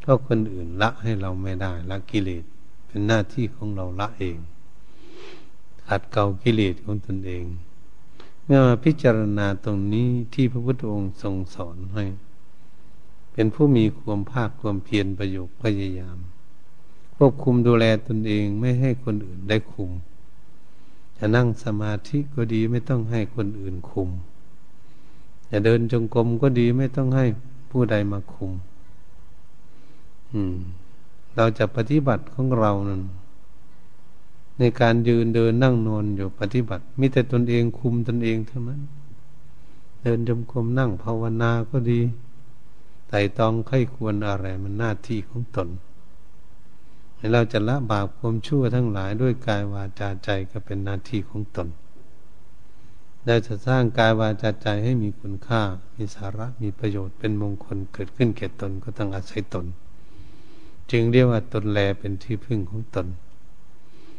[0.00, 2.44] เพราะคนอื่นละให้เราไม่ได้ละกิเลส
[2.86, 4.38] เป็นหน้าที่ของเราละเอง
[5.88, 7.44] ขัดเกากิเลสของตนเอง
[8.44, 12.04] เมื่อมาพิจารณาตรงนี้ที่พระพุทธองค์ทรงสอนให้
[13.34, 16.18] เป็นผู้มีความภาคความเพียรประโยชน์พยายาม
[17.16, 19.90] ควบคุมดูแลตนเองไม่ให้คนอื่นได้คุม
[21.18, 24.08] จะนั่งสมาธิก็ดีไม่ต้องให้คนอื่นคุม
[25.50, 27.26] จะเดินจงกรมก็ดีไม่ต้องให้
[27.70, 28.50] ผู้ใดมาคุม
[31.36, 33.02] เราจะปฏิบัติของเรานั้น
[34.58, 38.80] ในการยืนเดินนั่งนอนอยู่ปฏิบัติมิแต่ตนเองคุมตนเองเท่านั้น
[40.02, 42.00] เดินจมกรมนั่งภาวนาก็ดี
[43.08, 45.68] ไต่ตองไข้ควรอะไรมันหน้าที่ของตน
[47.32, 51.68] เราจะละบาปความชั่วทั้งหลายด้วยกายวาจาใจก็เป็นหน้าที่ของตน
[53.26, 55.62] เราจะสร้างกายวาจาใจให้มีคุณค่า
[55.94, 59.66] มีสาระมีประโยชน์เป็นมงคลเกิดขึ้นแก่ตนก็ต้องอาศัยตน
[60.90, 63.06] จึงเรียกว่าตนแลเป็นที่พึ่งของตน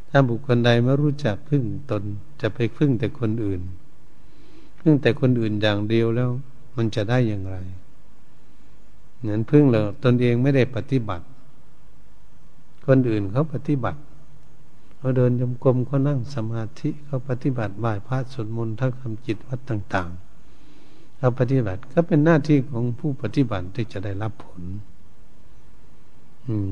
[0.09, 2.03] ถ้าบุคคลใดไม่รู้จักพึ่งตน
[2.41, 3.61] จะไปพึ่งแต่คนอื่น
[4.79, 6.29] พึ่งแต่คนอื่นอย่างเดียวแล้ว
[6.75, 7.57] มันจะได้อย่างไร
[9.25, 11.25] เหมือนพึ่งเราตนเองไม่ได้ปฏิบัติ
[12.85, 13.99] คนอื่นเขาปฏิบัติ
[14.97, 24.61] เขาเดินยมกลมเขานั่งสมาธิเขาปฏิบัติไหว้พระสวดมนต์ทักคำจิตวัดต่างๆเขาปฏิบัติก็เป็นหน้าที่ของผู้ปฏิบัติที่จะได้รับผล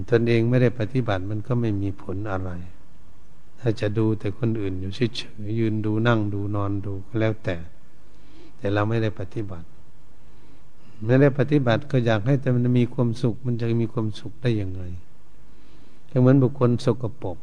[0.09, 2.51] ตนเองไม่ได้ปฏิบัติมันก็ไม่มีผลอะไร
[3.59, 7.55] ถ้าจะดูแต่คนอื่นอยู่เฉยๆยืนดูนั่งดูนอนดูก็แล้วแต่
[8.57, 9.67] แต่เราไม่ได้ปฏิบัติ
[11.05, 14.83] ไม่ได้ปฏิบัติก็อยากให้แต่มันมีความสุข มันจะมีความสุขได้อยังไง
[16.09, 17.37] ก็เหมือนบุคคลสกปรก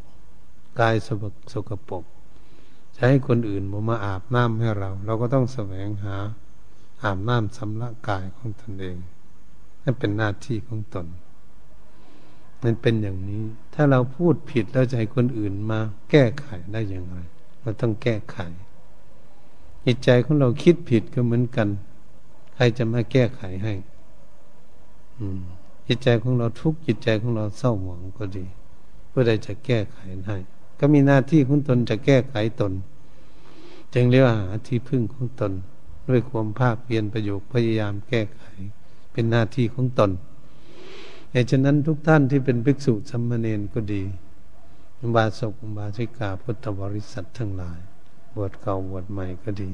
[0.80, 2.04] กายสกสกปรก
[2.96, 6.16] จะให้คนอื่นมาอาบน้ำให้เรา เราก็ต้องแสวงหา
[7.02, 8.96] อาบน้ำสำระกายของตนเอง
[9.82, 11.06] นั่นเป็นหน้าที่ของตน
[12.62, 13.42] มันเป็นอย่างนี้
[13.74, 15.78] ถ้าเราพูดผิดเราจะให้คนอื่นมา
[16.10, 17.16] แก้ไขได้อย่างไร
[17.60, 18.38] เราต้องแก้ไข
[19.84, 21.68] จิตใจของเราคิดผิดก็เหมือนกัน
[22.60, 23.74] รจะมาแก้ไขให้
[25.18, 25.40] อืม
[25.86, 28.44] จิตใจของเราทุกจิตใจของเราเศร้าหมองก็ดี
[29.08, 30.38] เพื่อใดจะแก้ไขให้
[30.80, 32.72] ก็มีหน้าที่ของตนจะแก้ไขตน
[33.94, 35.52] จึงเรียกว่าหาที่พึ่งของตน
[36.08, 38.42] ด้วยความภาคเพียรประโยคพยายามแก้ไข
[39.12, 40.10] เป็นหน้าที่ของตน
[41.30, 44.02] เหตุฉะนั้นทุกท่านที่เป็นภิกษุสัมมาเนนก็ดี
[45.14, 47.78] บาศกบาสิกาพุทธบริษัททั้งหลาย
[48.34, 49.70] บวชเก่าบวชใหม่ก็ดี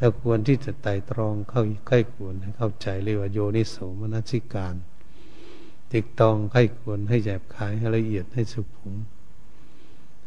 [0.00, 4.74] แล้วควรที่จะไต่ตรองเข้าใกล้ควรให้เข้าใจเรียกว่าโยนิโสมนสิการ
[5.92, 8.94] ติดตองใกล้ควรให้แยบขายให้ละเอียดให้สุขุม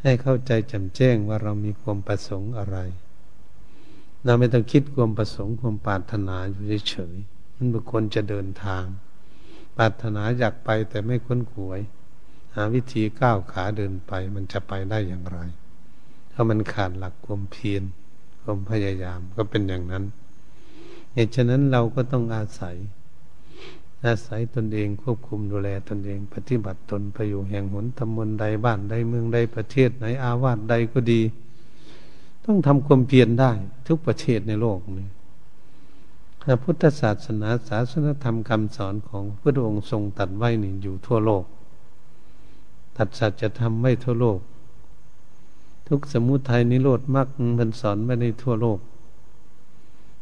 [0.02, 2.78] ให้เข้าใจแจ่มแจ้งว่าเรามีความประสงค์อะไร
[4.24, 8.84] เราไม่ต้องคิดความประสงค์ความปรารถนาอยู่เฉยๆมันบุคคลจะเดินทาง
[9.76, 11.80] ปรารถนาอยากไปแต่ไม่ค้นขวย
[12.54, 15.38] หาวิธีก้าวขาเดินไปมันจะไปได้อย่างไร
[16.32, 17.82] ถ้ามันขาดหลักความเพียร
[18.44, 20.04] ความพยายามก็เป็นอย่างนั้น
[21.14, 22.76] เหตุฉะนั้นเราก็ต้องอาศัย
[24.06, 31.20] อาศัยตนเองควบคุมดูแลตนเอง ปฏิบัติตนไปอยู่แห่งหนตำบลใดบ้านใดเมืองใดประเทศไหนอาวาสใดก็ดี
[32.44, 33.52] ต้องทำความเพียรได้
[33.86, 35.08] ทุกประเทศในโลกนี้
[36.42, 41.44] พระพุทธศาสนาศาสนธรรมคำสอนของพระองค์ทรงตัดไว้นี่อยู่ทั่วโลก
[42.96, 44.38] ตัดสัจธรรมไว้ทั่วโลก
[45.88, 48.78] ทุกสมุทัยนิโรธมรรคมันสอนไว้ในทั่วโลก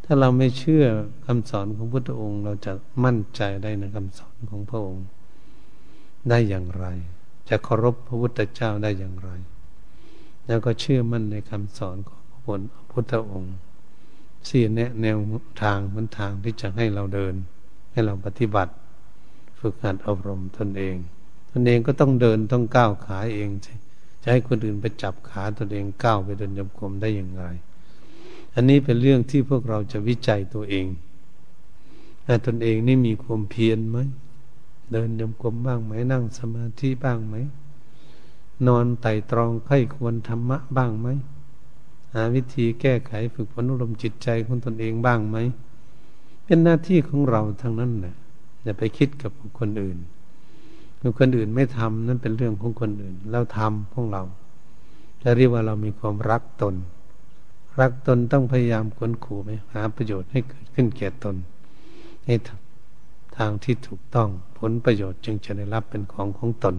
[0.04, 0.84] ถ้าเราไม่เชื่อ
[1.26, 2.72] คำสอนของพระองค์ เราจะ
[3.04, 5.04] มั่นใจได้ในคำสอนของพระองค์
[6.28, 6.86] ได้อย่างไร
[7.48, 9.30] จะเคารพพระพุทธเจ้าได้อย่างไร
[10.46, 13.56] แล้วก็เชื่อมั่นในคำสอนของพระพุทธองค์
[14.48, 15.18] สี่แนะแนว
[15.62, 17.34] ทางมันทางที่จะให้เราเดิน
[17.92, 18.72] ให้เราปฏิบัติ
[19.58, 20.96] ฝึกหัดอบรมตนเอง
[21.50, 23.48] ตนเองก็ต้องเดินต้องก้าวขาเอง
[24.22, 27.44] จะให้คนอื่นไปจับขาตนเองก้าวไปเดินยมกลมได้อย่างไร
[28.54, 30.86] อันนี้เป็นเรื่องที่พวกเราจะวิจัยตัวเอง
[32.24, 33.98] แต่ตนเองนี่มีความเพียรไหม
[34.92, 37.34] เดินยมกลมบ้างไหมนั่งสมาธิบ้างไหม
[38.66, 41.08] นอนไต่ตรองไข้ควรธรรมะบ้างไหม
[42.14, 45.36] หาวิธีแก้ไขฝึกฝนอารมณ์จิตใจของตนเองบ้างไหม
[46.44, 48.14] เป็นหน้าที่ของเราทั้งนั้นแหละ
[48.62, 49.98] อย่าไปคิดกับคนอื่น
[51.18, 54.22] คนอื่นไม่ทำนั่นเป็นเรื่องของคนอื่น เราทำของเรา
[55.22, 56.74] จะเรียกว่าเรามีความรักตน
[57.80, 61.36] รักตนต้องพยายามค้นขู่ไหมหาประโยชน์ให้เกิดขึ้นแก่ตน
[62.26, 62.34] ให้
[63.38, 66.76] ทางที่ถูกต้องผลประโยชน์จึงจะได้รับเป็นของของตน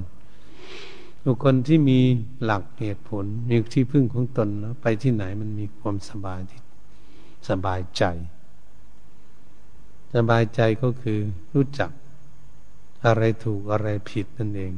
[1.24, 2.00] บุคคลที่มี
[2.44, 6.40] หลักเหตุผลมีที่พึ่งของตนแล้วไปที่ไหนมันมีความสบาย
[7.50, 8.04] สบายใจ
[10.16, 11.20] สบายใจก็คือ
[11.54, 11.92] รู้จัก
[13.06, 14.74] อะไรถูกอะไรผิดนั่นเอง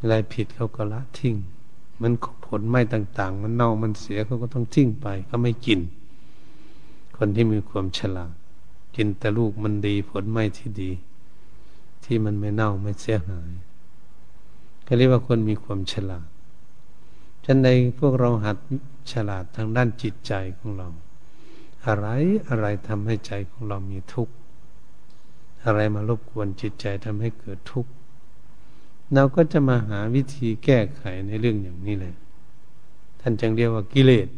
[0.00, 1.36] อะไรผิดเขาก็ละทิ้ง
[2.02, 2.12] มัน
[2.46, 5.80] ผลไม่ต่าง ๆ มันเน่ามันเสียเขาก็ต้องทิ้งไปก็ไม่กิน
[7.16, 8.34] คนที่มีความฉลาด
[8.96, 10.90] กินแต่ลูกมันดีผลไม่ที่ดี
[12.04, 13.50] ที่มันไม่เน่าไม่เสียหาย
[14.86, 16.26] ก็เรียกว่าคนมีความฉลาด
[17.44, 17.68] ฉันใน
[17.98, 18.56] พวกเราหัด
[19.12, 20.88] ฉลาดทางด้านจิตใจของเรา
[21.86, 22.06] อะไร
[22.48, 24.34] อะไรทำให้ใจของเรามีทุกข์
[25.68, 27.90] อะไรมารบกวนจิตใจทำให้เกิดทุกข์
[29.14, 32.14] เราก็จะมาหาวิธีแก้ไขในเรื่องอย่างนี้เลย
[33.20, 34.28] ท่านจึงเรียกว่ากิเลส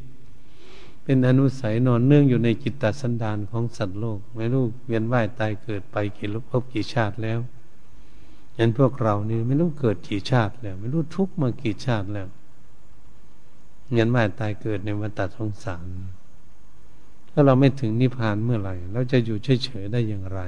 [1.04, 7.38] เป็นอนุสัยนอนเนื่องอยู่ในจิตตสันดานของสัตว์โลกไม่รู้เวียนว่ายตายเกิดไปกี่ลบพบกี่ชาติแล้ว
[8.58, 12.28] ยันพวกเรานี่ไม่รู้เกิดกี่ชาติแล้ว ไม่รู้ทุกมากี่ชาติแล้ว
[13.98, 15.86] ยันว่าตายเกิดในวัฏสงสาร
[17.30, 20.40] ถ้าเราไม่ถึงนิพพานเมื่อไหร่เราจะอยู่เฉยๆได้อย่างไร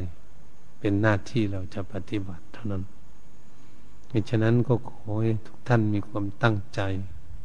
[0.83, 2.83] เป็นหน้าที่เราจะปฏิบัติเท่านั้น
[4.11, 6.81] ดังฉะนั้นก็ขอให้ทุกท่านมีความตั้งใจ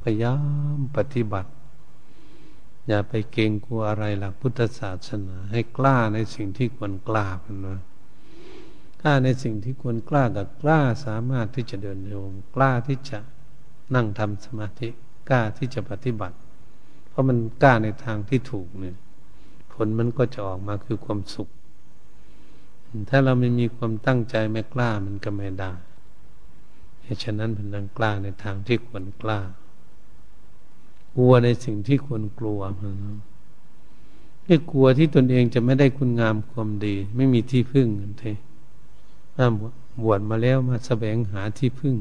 [0.01, 0.35] พยายา
[0.77, 1.49] มปฏิบัติ
[2.87, 7.77] อย่าไปเกรงกลัวอะไรหลักพุทธศาสนา ให้กล้าในสิ่งที่ควรกล้าเป็นว่า
[9.01, 13.19] กล้าในสิ่งที่ควรกล้ากับกล้าสามารถที่จะเดินโยมกล้าที่จะ
[13.95, 14.89] นั่งทำสมาธิ
[15.29, 16.37] กล้าที่จะปฏิบัติ
[17.09, 18.95] เพราะมันกล้าในทางที่ถูกเนี่ย
[19.73, 21.49] ผลมันก็จะออกมาคือความสุข
[23.09, 25.73] ถ้าเราไม่มีความตั้งใจไม่กล้ามันก็ไม่ได้
[27.23, 29.39] ฉะนั้นเป็นดังกล้าในทางที่ควรกล้า
[31.15, 32.59] กลัวในสิ่งที่ควรกลัว
[34.43, 37.87] ไม่กลัวที่ตนเองจะไม่ได้คุณงามความดี ไม่มีที่พึ่ง
[38.19, 38.23] เท
[40.03, 41.95] บวชมาแล้วมาแสวงหาที่พึ่ง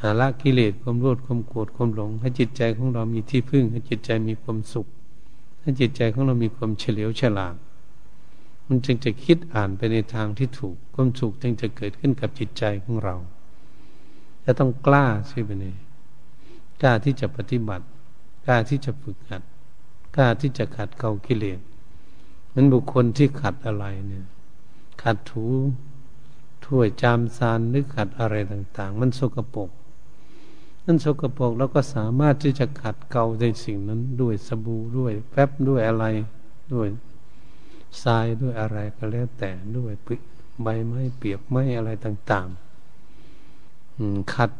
[0.00, 4.86] หาละกิเลสความโลภความโกรธความหลง ให้จิตใจของเรามีที่พึ่ง ให้จิตใจมีความสุข
[5.60, 7.54] ให้จิตใจของเรามีความเฉลียวฉลาด
[8.68, 13.16] มันจึงจะคิดอ่านไปในทางที่ถูกความสุขจึงจะเกิดขึ้นกับจิตใจของเรา
[14.44, 15.76] จะต้องกล้าใช่ไหมเนี่ย
[16.80, 17.86] กล้าที่จะปฏิบัติ
[18.46, 19.42] กล้าที่จะฝึกหัด
[20.16, 21.60] กล้าที่จะขัดเกลากิเลส
[22.54, 24.24] มันบุคคลที่ขัดอะไรเนี่ย
[25.02, 25.44] ขัดถู
[26.64, 29.70] ถ้วยจามซานนึกขัดอะไรต่าง ๆ มันสกปรก
[30.84, 36.04] นั่นสกปรกแล้วก็สามารถที่จะขัดเกลาในสิ่งนั้นด้วยสบู่ด้วยแป๊บด้วยอะไร
[36.74, 36.88] ด้วย
[38.02, 39.92] ทรายด้วยอะไรก็แล้วแต่ด้วย
[40.62, 44.50] ใบไม้เปียกไม้อะไรต่างๆขัด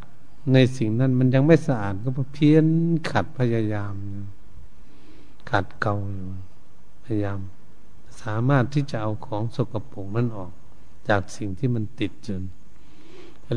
[0.53, 2.67] ในสิ่งนั้นมันยังไม่สะอาดก็เพี้ยน
[3.11, 3.95] ขัดพยายาม
[5.51, 6.29] ขัดเกาอยู่
[7.05, 7.39] พยายาม
[8.23, 10.51] สามารถที่จะเอาของสกปรกนั้นออก
[11.09, 12.43] จากสิ่งที่มันติดจน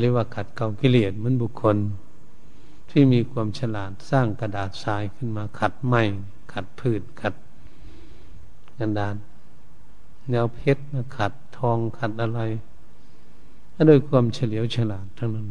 [0.00, 1.76] เรียกว่าขัดเกลากิเลสมันบุคคล
[2.90, 6.02] ที่มีความฉลาดสร้างกระดาษทรายขึ้นมาขัดไม้
[6.52, 7.34] ขัดพืชขัด
[8.78, 9.14] กันดาน
[10.30, 12.40] แนวเพชรมาขัดทองขัดอะไร
[13.74, 15.46] ถ้าโดยความเฉลียวฉลาดทั้งนั้น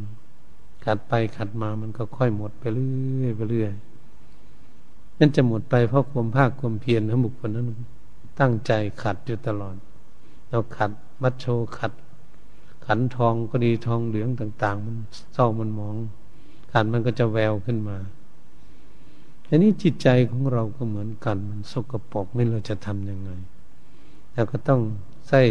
[0.85, 3.73] ขัดไปขัดมามันก็ค่อยหมดไปเรื่อยไปเรื่อย
[5.19, 7.65] นั่นจะหมดไปเพราะความภาคความเพียรของบุคคลนั้น
[8.39, 8.71] ตั้งใจ
[9.03, 9.75] ขัดอยู่ตลอด
[10.49, 11.45] เราขัดมัดโช
[11.79, 11.93] ขัด
[12.85, 14.95] ขันทองก็ดีทองเหลืองต่าง ๆ มัน
[15.33, 15.95] เศร้ามันมอง
[16.71, 17.97] ขันมันก็จะแววขึ้นมา
[19.47, 23.31] อันนี้จิตใจของเราก็เหมือนกันมันสกปรกไม่เราจะทำยังไง
[24.37, 24.81] เราก็ต้อง
[25.27, 25.41] ใส่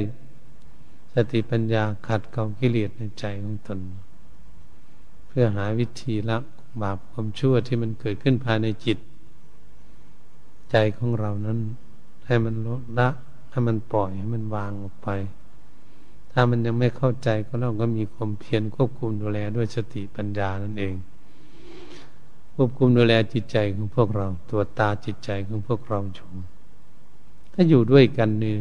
[1.14, 3.79] สติปัญญาขัดเกลากิเลสในใจของตน
[5.27, 6.38] เพื่อหาวิธีละ
[6.83, 8.99] บาปความชั่วที่มันเกิดขึ้นภายในจิต
[10.70, 11.59] ใจของเรานั้น
[12.27, 13.09] ให้มันลดละ
[13.51, 15.09] ให้มันปล่อยให้มันวางออกไป
[16.33, 20.94] ถ้ามันยังไม่เข้าใจก็เราก็มีความเพียรควบคุมดูแลด้วยสติปัญญานั่นเอง
[22.55, 26.35] ควบคุมดูแลจิตใจของพวกเรา ตัวตาจิตใจของพวกเราชม
[27.59, 28.59] ถ้าอยู่ด้วยกันเนี่ย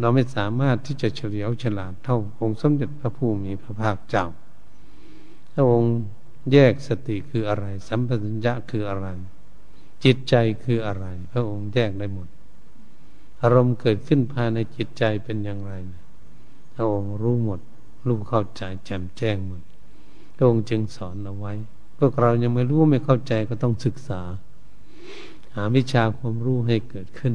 [0.00, 4.26] เราไม่สามารถที่จะเฉลียวฉลาดเท่าองค์สมเด็จพระผู้มีพระภาคเจ้า
[5.52, 5.94] พระองค์
[6.52, 9.06] แยกสติคืออะไร สัมปชัญญะคืออะไร
[10.04, 12.28] จิตใจคืออะไร พระองค์แยกได้หมด
[13.42, 15.72] อารมณ์เกิดขึ้นภายในจิตใจเป็นอย่างไร
[16.74, 17.60] พระองค์รู้หมด
[18.06, 19.62] รู้เข้าใจแจ่มแจ้งหมด
[20.36, 21.52] พระองค์จึงสอนเอาไว้
[21.98, 24.20] พวกเรายังไม่รู้ไม่เข้าใจก็ต้องศึกษา
[25.54, 27.34] หาวิชาความรู้ให้เกิดขึ้น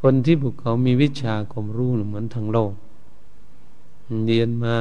[0.00, 2.72] คนที่บุกเขามีวิชาความรู้เหมือนทางโลก
[4.26, 4.74] เรียนมา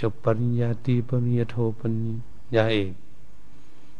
[0.00, 2.08] จบปริญญาตรีปริญญาโทปริญ
[2.56, 2.92] ญาเอก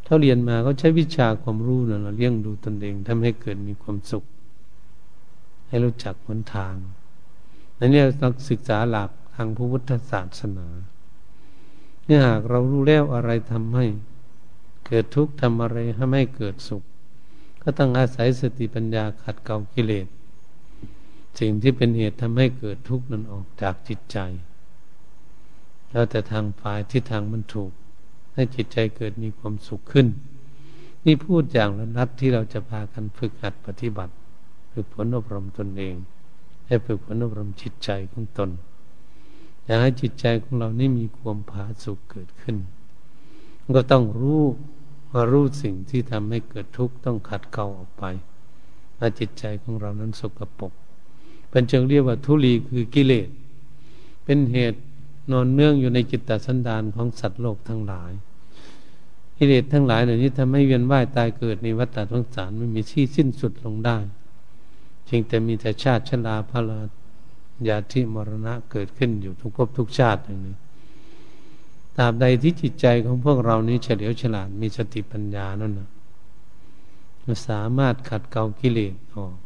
[0.05, 4.23] ถ้าเรียนมาก็ใช้วิชาความรู้นั่นเราเลี้ยงดูตนเองทำให้เกิดมีความสุข
[5.67, 6.75] ให้รู้จักหนทาง
[7.79, 10.67] นั่นเนี่ยนักศึกษาหลักทางพระพุทธศาสนา
[12.05, 13.85] เนี่ยหากเรารู้แล้วอะไรทำให้
[14.87, 16.83] เกิดทุกข์ทำอะไรให้ไม่เกิดสุข
[17.61, 20.07] ก็ต้องอาศัยสติปัญญาขัดเกลากิเลส
[21.39, 24.17] สิ่งที่เป็นเหตุทำให้เกิดทุกข์นั้นออกจากจิตใจ
[25.91, 27.71] แล้วแต่ทางฝ่ายที่ทางมันถูก
[28.33, 30.07] ให้จิตใจเกิดมีความสุขขึ้น
[31.05, 34.13] นี่พูดอย่างละนัดที่เราจะพากันฝึกหัดปฏิบัติ
[34.71, 35.95] ฝึกฝนอบรมตนเอง
[36.67, 38.49] ให้ฝึกฝนอบรมจิตใจของตน
[39.65, 42.57] อยากให้จิตใจของเรานี่มีความผาสุกเกิดขึ้น
[43.75, 44.43] ก็ต้องรู้
[45.11, 48.03] ว่ารู้สิ่งที่ทำให้เกิดทุกข์ต้องขัดเกลาออกไป
[48.97, 50.73] ว่าจิตใจของเรานั้นสกปรก
[51.53, 53.29] เป็นจึงเรียกว่าทุลีคือกิเลส
[54.25, 54.79] เป็นเหตุ
[55.31, 58.11] นอนเนื่องอยู่ในจิตตสันดานของสัตว์โลกทั้งหลาย
[59.37, 63.97] กิเลสทั้งหลายเหล่านี้ทำให้เวียนว่ายตายเกิดในวัฏฏะสงสารไม่มีที่สิ้นสุดลงได้
[65.05, 66.79] เพียงแต่มีแต่ชาติชลาพลา
[67.67, 70.55] ยาธิมรณะเกิดขึ้นอยู่ทุกภพทุกชาติอย่างนี้
[71.97, 75.89] ตราบใดที่จิตใจของพวกเรานี้เฉลียวฉลาดมีสติปัญญานั่นนะ
[77.47, 79.42] สามารถขัดเกลากิเลสออก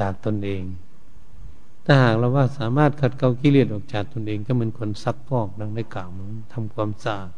[0.00, 0.62] จากตนเอง
[1.84, 7.30] ถ้าหากเราว่าสามารถขัดเกลากิเลสออกจากตนเอง ก็เหมือนคนซักพอกดังได้กล่าวมันทำความสะอาด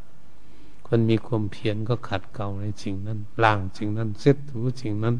[0.87, 5.15] คนมีความเพียรก็ขัดเกลาในสิ่งนั้นล้างสิ่งนั้นเซ็ตถูสิ่งนั้น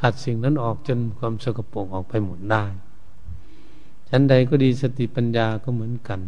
[0.00, 2.64] ขัดสิ่งนั้นออกจนความสกปรกออกไปหมดได้
[4.08, 6.20] ชั้นใดก็ดีสติปัญญาก็เหมือนกัน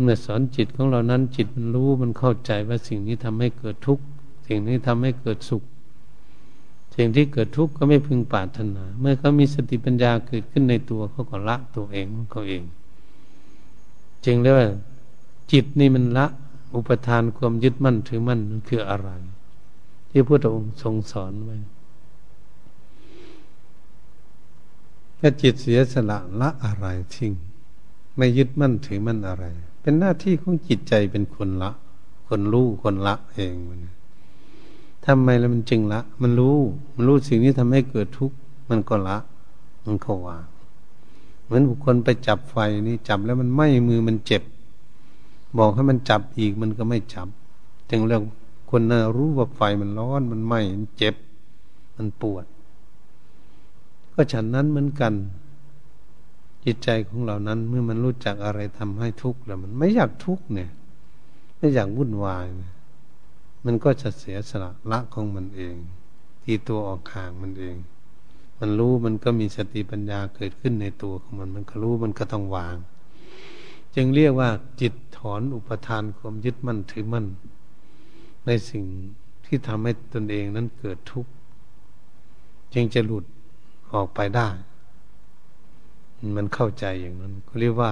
[0.00, 4.04] เมื่อสอนจิตของเรานั้นจิตมันรู้มันเข้าใจว่าสิ่งนี้ทำให้เกิดทุกข์
[4.46, 5.62] สิ่งนี้ทำให้เกิดสุข
[6.94, 12.62] สิ่งที่เกิดทุกข์ก็ไม่พึงปรารถนา เมื่อเขามีสติปัญญาเกิดขึ้นในตัวเขาก็ละตัวเองของเขาเอง
[14.24, 14.56] จริงแล้ว
[15.52, 16.26] จิตนี่มันละ
[16.74, 19.10] อุปทานความยึดมั่นถือมั่นมันคืออะไร
[20.10, 21.56] ที่พระองค์ทรงสอนไว้
[25.18, 27.32] ถ้าจิตเสียสละละอะไรทิ้ง
[28.16, 29.44] ไม่ยึดมั่นถือมั่นอะไร
[29.80, 31.70] เป็นหน้าที่ของจิตใจเป็นคนละ
[32.26, 33.80] คนรู้คนละเองมัน
[35.06, 36.58] ทำไมแล้วมันจึงละ มันรู้
[36.94, 38.36] มันรู้สิ่งนี้ทำให้เกิดทุกข์
[38.70, 39.18] มันก็ละ
[39.86, 40.44] มันก็วาง
[41.44, 44.42] เหมือนบุคคลไปจับไฟนี่จับแล้วมันไหม้มือมันเจ็บ
[45.58, 47.28] บอกให้มันจับอีกมันก็ไม่จับ
[47.90, 48.22] จึงเรื่อง
[48.70, 51.14] คนน่ะรู้ว่าไฟมันร้อนมันไหม้มันเจ็บ
[51.96, 52.44] มันปวด
[54.14, 55.12] ก็ฉันนั้นเหมือนกัน
[56.64, 60.70] จิตใจของเรานั้น เมื่อมันรู้จักอะไรทำให้ทุกข์แล้วมันไม่อยากทุกข์เนี่ย
[61.58, 62.71] ไม่อยากวุ่นวายเนี่ย
[63.64, 65.74] มันก็จะเสียสละละของมันเอง
[66.44, 67.76] ที่ตัวออกห่างมันเอง
[68.58, 72.76] มันรู้มันก็มีสติปัญญาเกิดขึ้นในตัวของมัน มันก็รู้มันก็ต้องวาง
[73.94, 74.50] จึงเรียกว่า
[74.80, 77.26] จิตถอนอุปทานความยึดมั่นถือมั่น
[78.46, 78.84] ในสิ่ง
[79.46, 81.30] ที่ทำให้ตนเองนั้นเกิดทุกข์
[82.74, 83.24] จึงจะหลุด
[83.94, 84.48] ออกไปได้
[86.36, 87.90] มันเข้าใจอย่างนั้นก็เรียกว่า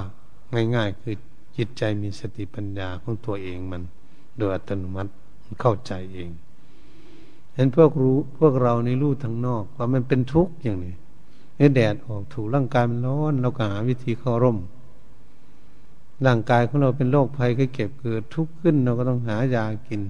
[0.74, 1.14] ง่าย ๆ คือ
[1.56, 3.82] จิตใจมีสติปัญญาของตัวเองมัน
[4.38, 5.12] โดยอัตโนมัติ
[5.60, 6.30] เข้าใจเอง
[7.54, 10.94] เห็นพวกรู้พวกเราในรู้ทางนอกว่ามันเป็นทุกข์อย่างนี้
[11.58, 14.58] นี่แดดออกถูกร่างกายมันร้อน เราก็หาวิธีเข้าร่ม
[16.26, 20.00] ร่างกายของเราเป็นโรคภัยก็เก็บเกิดทุกข์ขึ้น เราก็ต้องหายากิน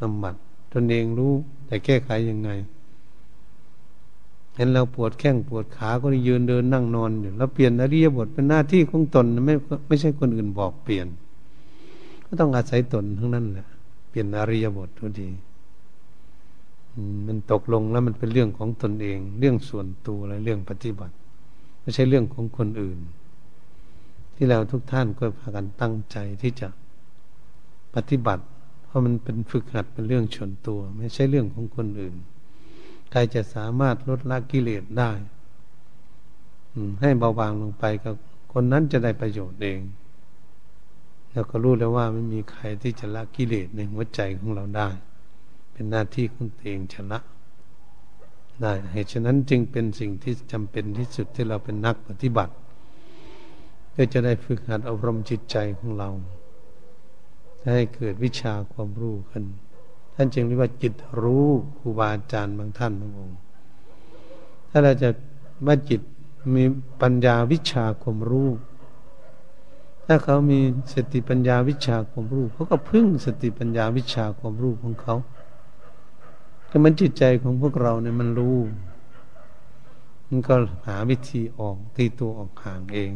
[0.00, 0.34] บำบัด
[0.72, 1.32] ตนเองรู้
[1.66, 2.50] แต่แก้ไขยังไง
[4.56, 9.54] เห็นเราปวดแข้งปวดขาก็ยืนเดินนั่งนอนอยู่แล้วเปลี่ยนอริยบทเป็นหน้าที่ของตนไม่
[9.88, 11.06] ไม่ใช่คนอื่นบอกเปลี่ยน
[12.26, 13.66] ก็ต้องอาศัยตนทั้งนั้นแหละ
[14.18, 15.28] ลี่ยนอริยบททุกที
[17.26, 21.14] มันตกลงแล้วมันเป็นเรื่องของตนเอง เรื่องส่วนตัวและเรื่องปฏิบัติ
[21.80, 22.98] ไม่ใช่เรื่องของคนอื่น
[24.34, 26.68] ที่เราทุกท่านก็พากันตั้งใจที่จะ
[27.94, 28.44] ปฏิบัติ
[28.84, 32.16] เพราะมันเป็นฝึกหัดเป็นเรื่องส่วนตัว ไม่ใช่เรื่องของคนอื่น
[33.10, 35.12] ใครจะสามารถลดละกิเลสได้
[37.00, 38.10] ให้เบาบางลงไปก็
[38.52, 39.78] คนนั้นจะได้ประโยชน์เอง
[41.32, 44.88] แล้วก็รู้แล้วว่าไม่มีใครที่จะละกิเลสในหัวใจของเราได้
[45.72, 47.18] เป็นหน้าที่ของตัวเองชนะ
[48.62, 52.54] ได้เหตุฉะนั้นจึงเป็นสิ่งที่จำเป็นที่สุดที่เราเป็นนักปฏิบัติ
[53.90, 56.10] เพื่อจะได้ฝึกหัดอบรมจิตใจของเรา
[57.74, 59.44] ให้เกิดวิชาความรู้ขึ้น
[60.14, 61.48] ท่านจึงเรียกว่าจิตรู้
[61.78, 63.38] ครูบาอาจารย์บางท่านบางองค์
[64.70, 65.08] ถ้าเราจะ
[65.66, 66.00] ว่าจิต
[66.54, 66.64] มี
[67.02, 68.48] ปัญญาวิชาความรู้
[70.10, 70.60] ถ้าเขามี
[70.94, 75.14] สติปัญญาวิชาความรู้เขาก็พึ่งสติปัญญาวิชาความรู้ของเขา
[76.70, 78.58] ก็มันจิตใจของพวกเราเนี่ยมันรู้
[80.28, 80.54] มันก็
[80.86, 83.12] หาวิธีออกตีตัวออกห่างเอง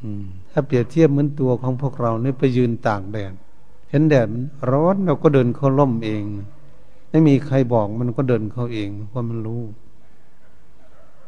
[0.00, 3.34] อืม ถ้าเปรียบเทียบเหมือนตัวของพวกเราเนี่ยไปยืนตากแดด
[3.90, 6.22] เห็นแดดมันร้อนเราก็เดินเข้าร่มเอง
[7.10, 9.62] ไม่มีใครบอกมันก็เดินเข้าเองเพราะมันรู้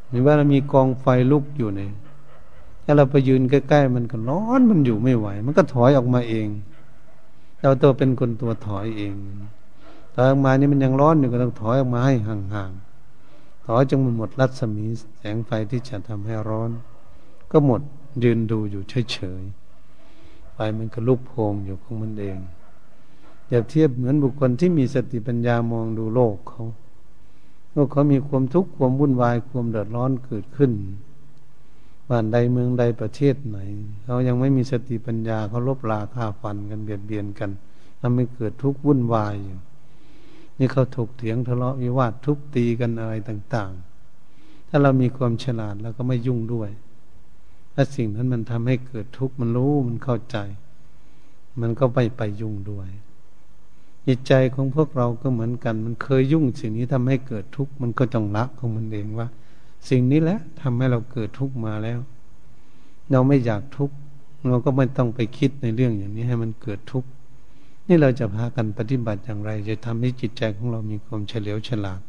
[0.08, 1.92] หรือว่าเรามีกองไฟลุกอยู่เนี่ย
[2.90, 6.48] ถ้าเราไปยืนใกล้ๆมันก็ร้อนมันอยู่ไม่ไหว มันก็ถอยออกมาเอง
[7.60, 9.14] เราตัวเป็นคนตัวถอยเอง
[10.14, 14.86] ถอยออกมานี่มันยังร้อนอยู่ก็ต้องถอยออกมาให้ห่างๆถอยจนมันหมดรัศมี
[15.18, 16.70] แสงไฟที่จะทำให้ร้อน
[17.50, 17.80] ก็หมด
[18.24, 18.82] ยืนดูอยู่
[19.12, 22.38] เฉยๆไฟมันก็ลุกโพงอยู่ของมันเอง
[23.48, 26.64] อย่าเทียบเหมือนบุคคลที่มีสติปัญญามองดูโลกเขา
[27.72, 30.72] โลกเขามีความทุกข์ความวุ่นวายความเดือดร้อนเกิดขึ้น
[32.10, 33.58] บ้านใดเมืองใดประเทศไหน
[34.04, 37.50] เขายังไม่มีสติปัญญาเขาลบลาฆ่าฟันกันเบียดเบียนกัน
[38.00, 39.58] ทำให้เกิดทุกข์วุ่นวายอยู่
[40.58, 43.72] นี่เขาถกเถียงทะเลาะวิวาททุบตีกันอะไรต่าง
[44.20, 46.70] ๆ ถ้าเรามีความฉลาดแล้วก็ไม่ยุ่งด้วย
[47.74, 50.36] ถ้าสิ่งนั้นมันทำให้เกิดทุกข์มันรู้มันเข้าใจ
[51.60, 52.88] มันก็ไม่ไปยุ่งด้วย
[54.06, 59.28] จิตใจของพวกเราก็เหมือนกัน มันเคยยุ่งสิ่งนี้ทำให้เกิดทุกข์มันก็จงละของมันเองว่า
[59.88, 61.98] สิ่งนี้แหละทำให้เราเกิดทุกข์มาแล้ว
[63.10, 63.94] เราไม่อยากทุกข์
[64.48, 67.08] เราก็ไม่ต้องไปคิดในเรื่องอย่างนี้ให้มันเกิดทุกข์
[67.86, 72.00] นี่เราจะพากันปฏิบัติอย่างไร จะทำให้จิตใจของเรามีความเฉลียวฉลาด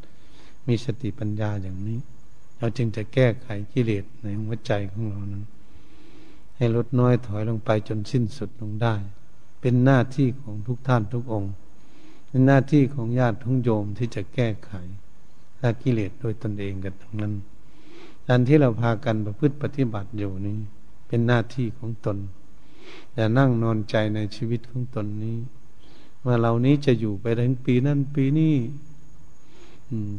[0.67, 1.99] มีสติปัญญาอย่างนี้
[2.59, 5.43] เราจึงจะแก้ไขกิเลสในหัวใจของเรานั้น
[6.55, 8.95] ให้ลดน้อยถอยลงไปจนสิ้นสุดลงได้
[9.61, 11.53] เป็นหน้าที่ของทุกท่านทุกองค์
[12.27, 14.71] เป็นหน้าที่ของญาติทุกโยมที่จะแก้ไข
[15.61, 17.33] ละกิเลสโดยตนเองกันทั้งนั้น
[18.33, 20.57] การที่เราพากันประพฤติปฏิบัติอยู่นี้
[21.07, 22.17] เป็นหน้าที่ของตน
[23.15, 25.37] อย่านั่งนอนใจในชีวิตของตนนี้
[26.25, 28.55] ว่าเรานี้จะอยู่ไปถึงปีนั้นปีนี้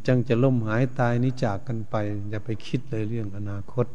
[0.07, 1.95] จังจะล่มหายตายนี้จากกันไป
[2.31, 3.87] อย่าไปคิดเลยเรื่องอนาคต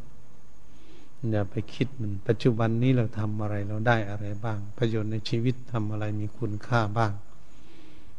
[1.32, 7.13] อย่าไปคิดมันปัจจุบันนี้เราทำอะไรเราได้อะไรบ้าง ประโยชน์ในชีวิตทำอะไรมีคุณค่าบ้าง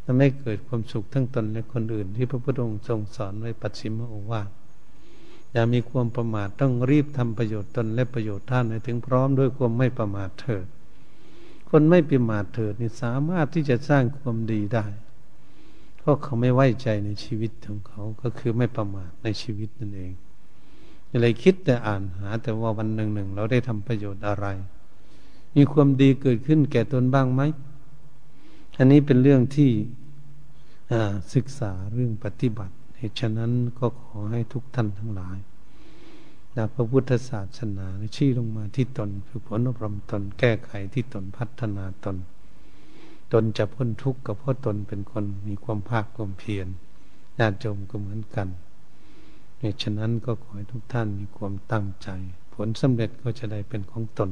[0.04, 4.50] ทำให้เกิดความสุขทั้งตนและคนอื่น ที่พระพุทธองค์ทรงสอนไว้ปัจฉิมโอวาท
[5.58, 10.66] อย่ามีความประมาทต้องรีบทำประโยชน์ตนและประโยชน์ท่านให้ถึงพร้อมด้วยความไม่ประมาทเถิด
[11.70, 14.86] คนไม่ประมาทเถิดนี่สามารถที่จะสร้างความดีได้
[15.98, 20.12] เพราะเขาไม่ไว้ใจในชีวิตของเขาก็คือไม่ประมาทในชีวิตนั่นเอง
[21.10, 24.46] อะไรคิดแต่อ่านหา แต่ว่าวันหนึ่งหนึ่งเราได้ทำประโยชน์อะไร
[25.56, 27.42] มีความดีเกิดขึ้นแก่ตนบ้างไหม
[28.78, 29.70] อันนี้เป็นเรื่องที่
[31.34, 35.38] ศึกษาเรื่องปฏิบัติ เหตุฉะนั้นก็ขอให้ทุกท่านทั้งหลาย
[36.56, 37.86] จากพระพุทธศาสนา
[38.16, 42.16] ชี้ลงมาที่ตนคือผลอบรมตนแก้ไขที่ตนพัฒนาตน
[43.32, 46.66] ตนจะพ้นทุกข์ก็เพราะตนเป็นคนมีความภาคความเพียร
[47.38, 48.48] ญาติโยมก็เหมือนกัน
[49.58, 52.08] ในฉะนั้นก็ขอให้ทุกท่านมีความตั้งใจ
[52.54, 54.30] ผลสำเร็จก็จะได้เป็นของตน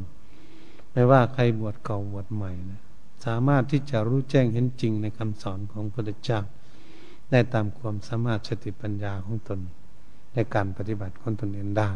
[0.93, 2.81] ไม่ว่าใครบวชเก่าบวชใหม่นะ
[3.25, 6.41] สามารถที่จะรู้แจ้งเห็นจริงในคำสอนของพระพุทธเจ้า
[7.31, 9.61] ได้ตามความสามารถสติปัญญาของตน
[10.35, 11.91] ในการปฏิบัติของตนเองได้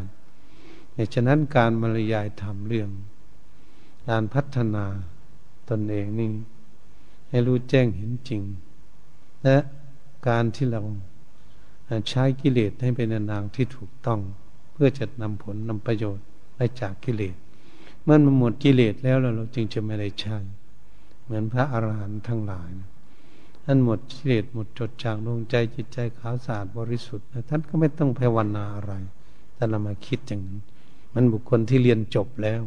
[0.94, 2.90] ในฉะนั้นการบรรยายธรรมเรื่อง
[4.08, 4.84] การพัฒนา
[5.70, 6.30] ตนเองนี่
[7.28, 8.42] ให้รู้แจ้งเห็นจริง
[9.44, 9.56] และ
[10.28, 10.82] การที่เรา
[12.08, 14.20] ใช้กิเลสให้เป็นนางที่ถูกต้อง
[14.72, 16.26] เพื่อจะนำผลนำประโยชน์
[16.56, 17.36] ได้จากกิเลส
[18.02, 20.36] เมื่อมันหมดกิเลสแล้วเราจึงจะไม่ได้ใช้
[21.24, 22.90] เหมือนพระอรหันต์ทั้งหลายนะ
[23.72, 28.92] ท่านหมดกิเลสหมดจดจางดวงใจจิตใจขาวสะอาดบริสุทธิ์ท่านก็ไม่ต้องภาวนาอะไร
[29.54, 30.60] แต่เรามาคิดอย่างนั้น
[31.14, 32.62] มันบุคคลที่เรียนจบแล้ว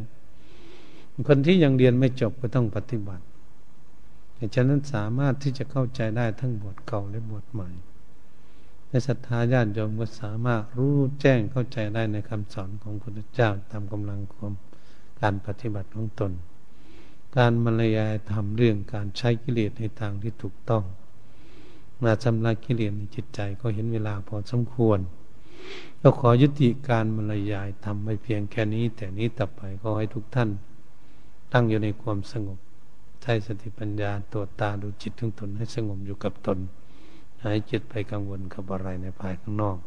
[1.28, 3.24] คนที่ยังเรียนไม่จบก็ต้องปฏิบัติ
[4.56, 7.70] ฉะนั้นสามารถที่จะเข้าใจได้ทั้งบทเก่าและบทใหม่
[8.90, 14.54] ในศรัทธาญาติโยมก็สามารถรู้แจ้งเข้าใจได้ในคำสอนของพระพุทธเจ้าตามกำลังความ
[15.22, 16.34] การปฏิบัติของตน
[17.38, 20.84] การบรรยายทำเรื่องการใช้กิเลสในทางที่ถูกต้อง
[22.04, 25.00] มาชำระกิเลสในจิตใจก็เห็นเวลาพอสมควร
[26.02, 30.50] ก็ขอยุติการบรรยายทำไม่เพียงแค่นี้ แต่นี้ต่อไปก็ให้ทุกท่าน
[31.52, 32.60] ตั้งอยู่ในความสงบ
[33.22, 36.60] ใช้สติปัญญาตัวตาดูจิตทั้งตนให้สงบอยู่กับตน
[37.44, 39.78] หายจิตไปกังวลกับอะไรในภายข้างนอก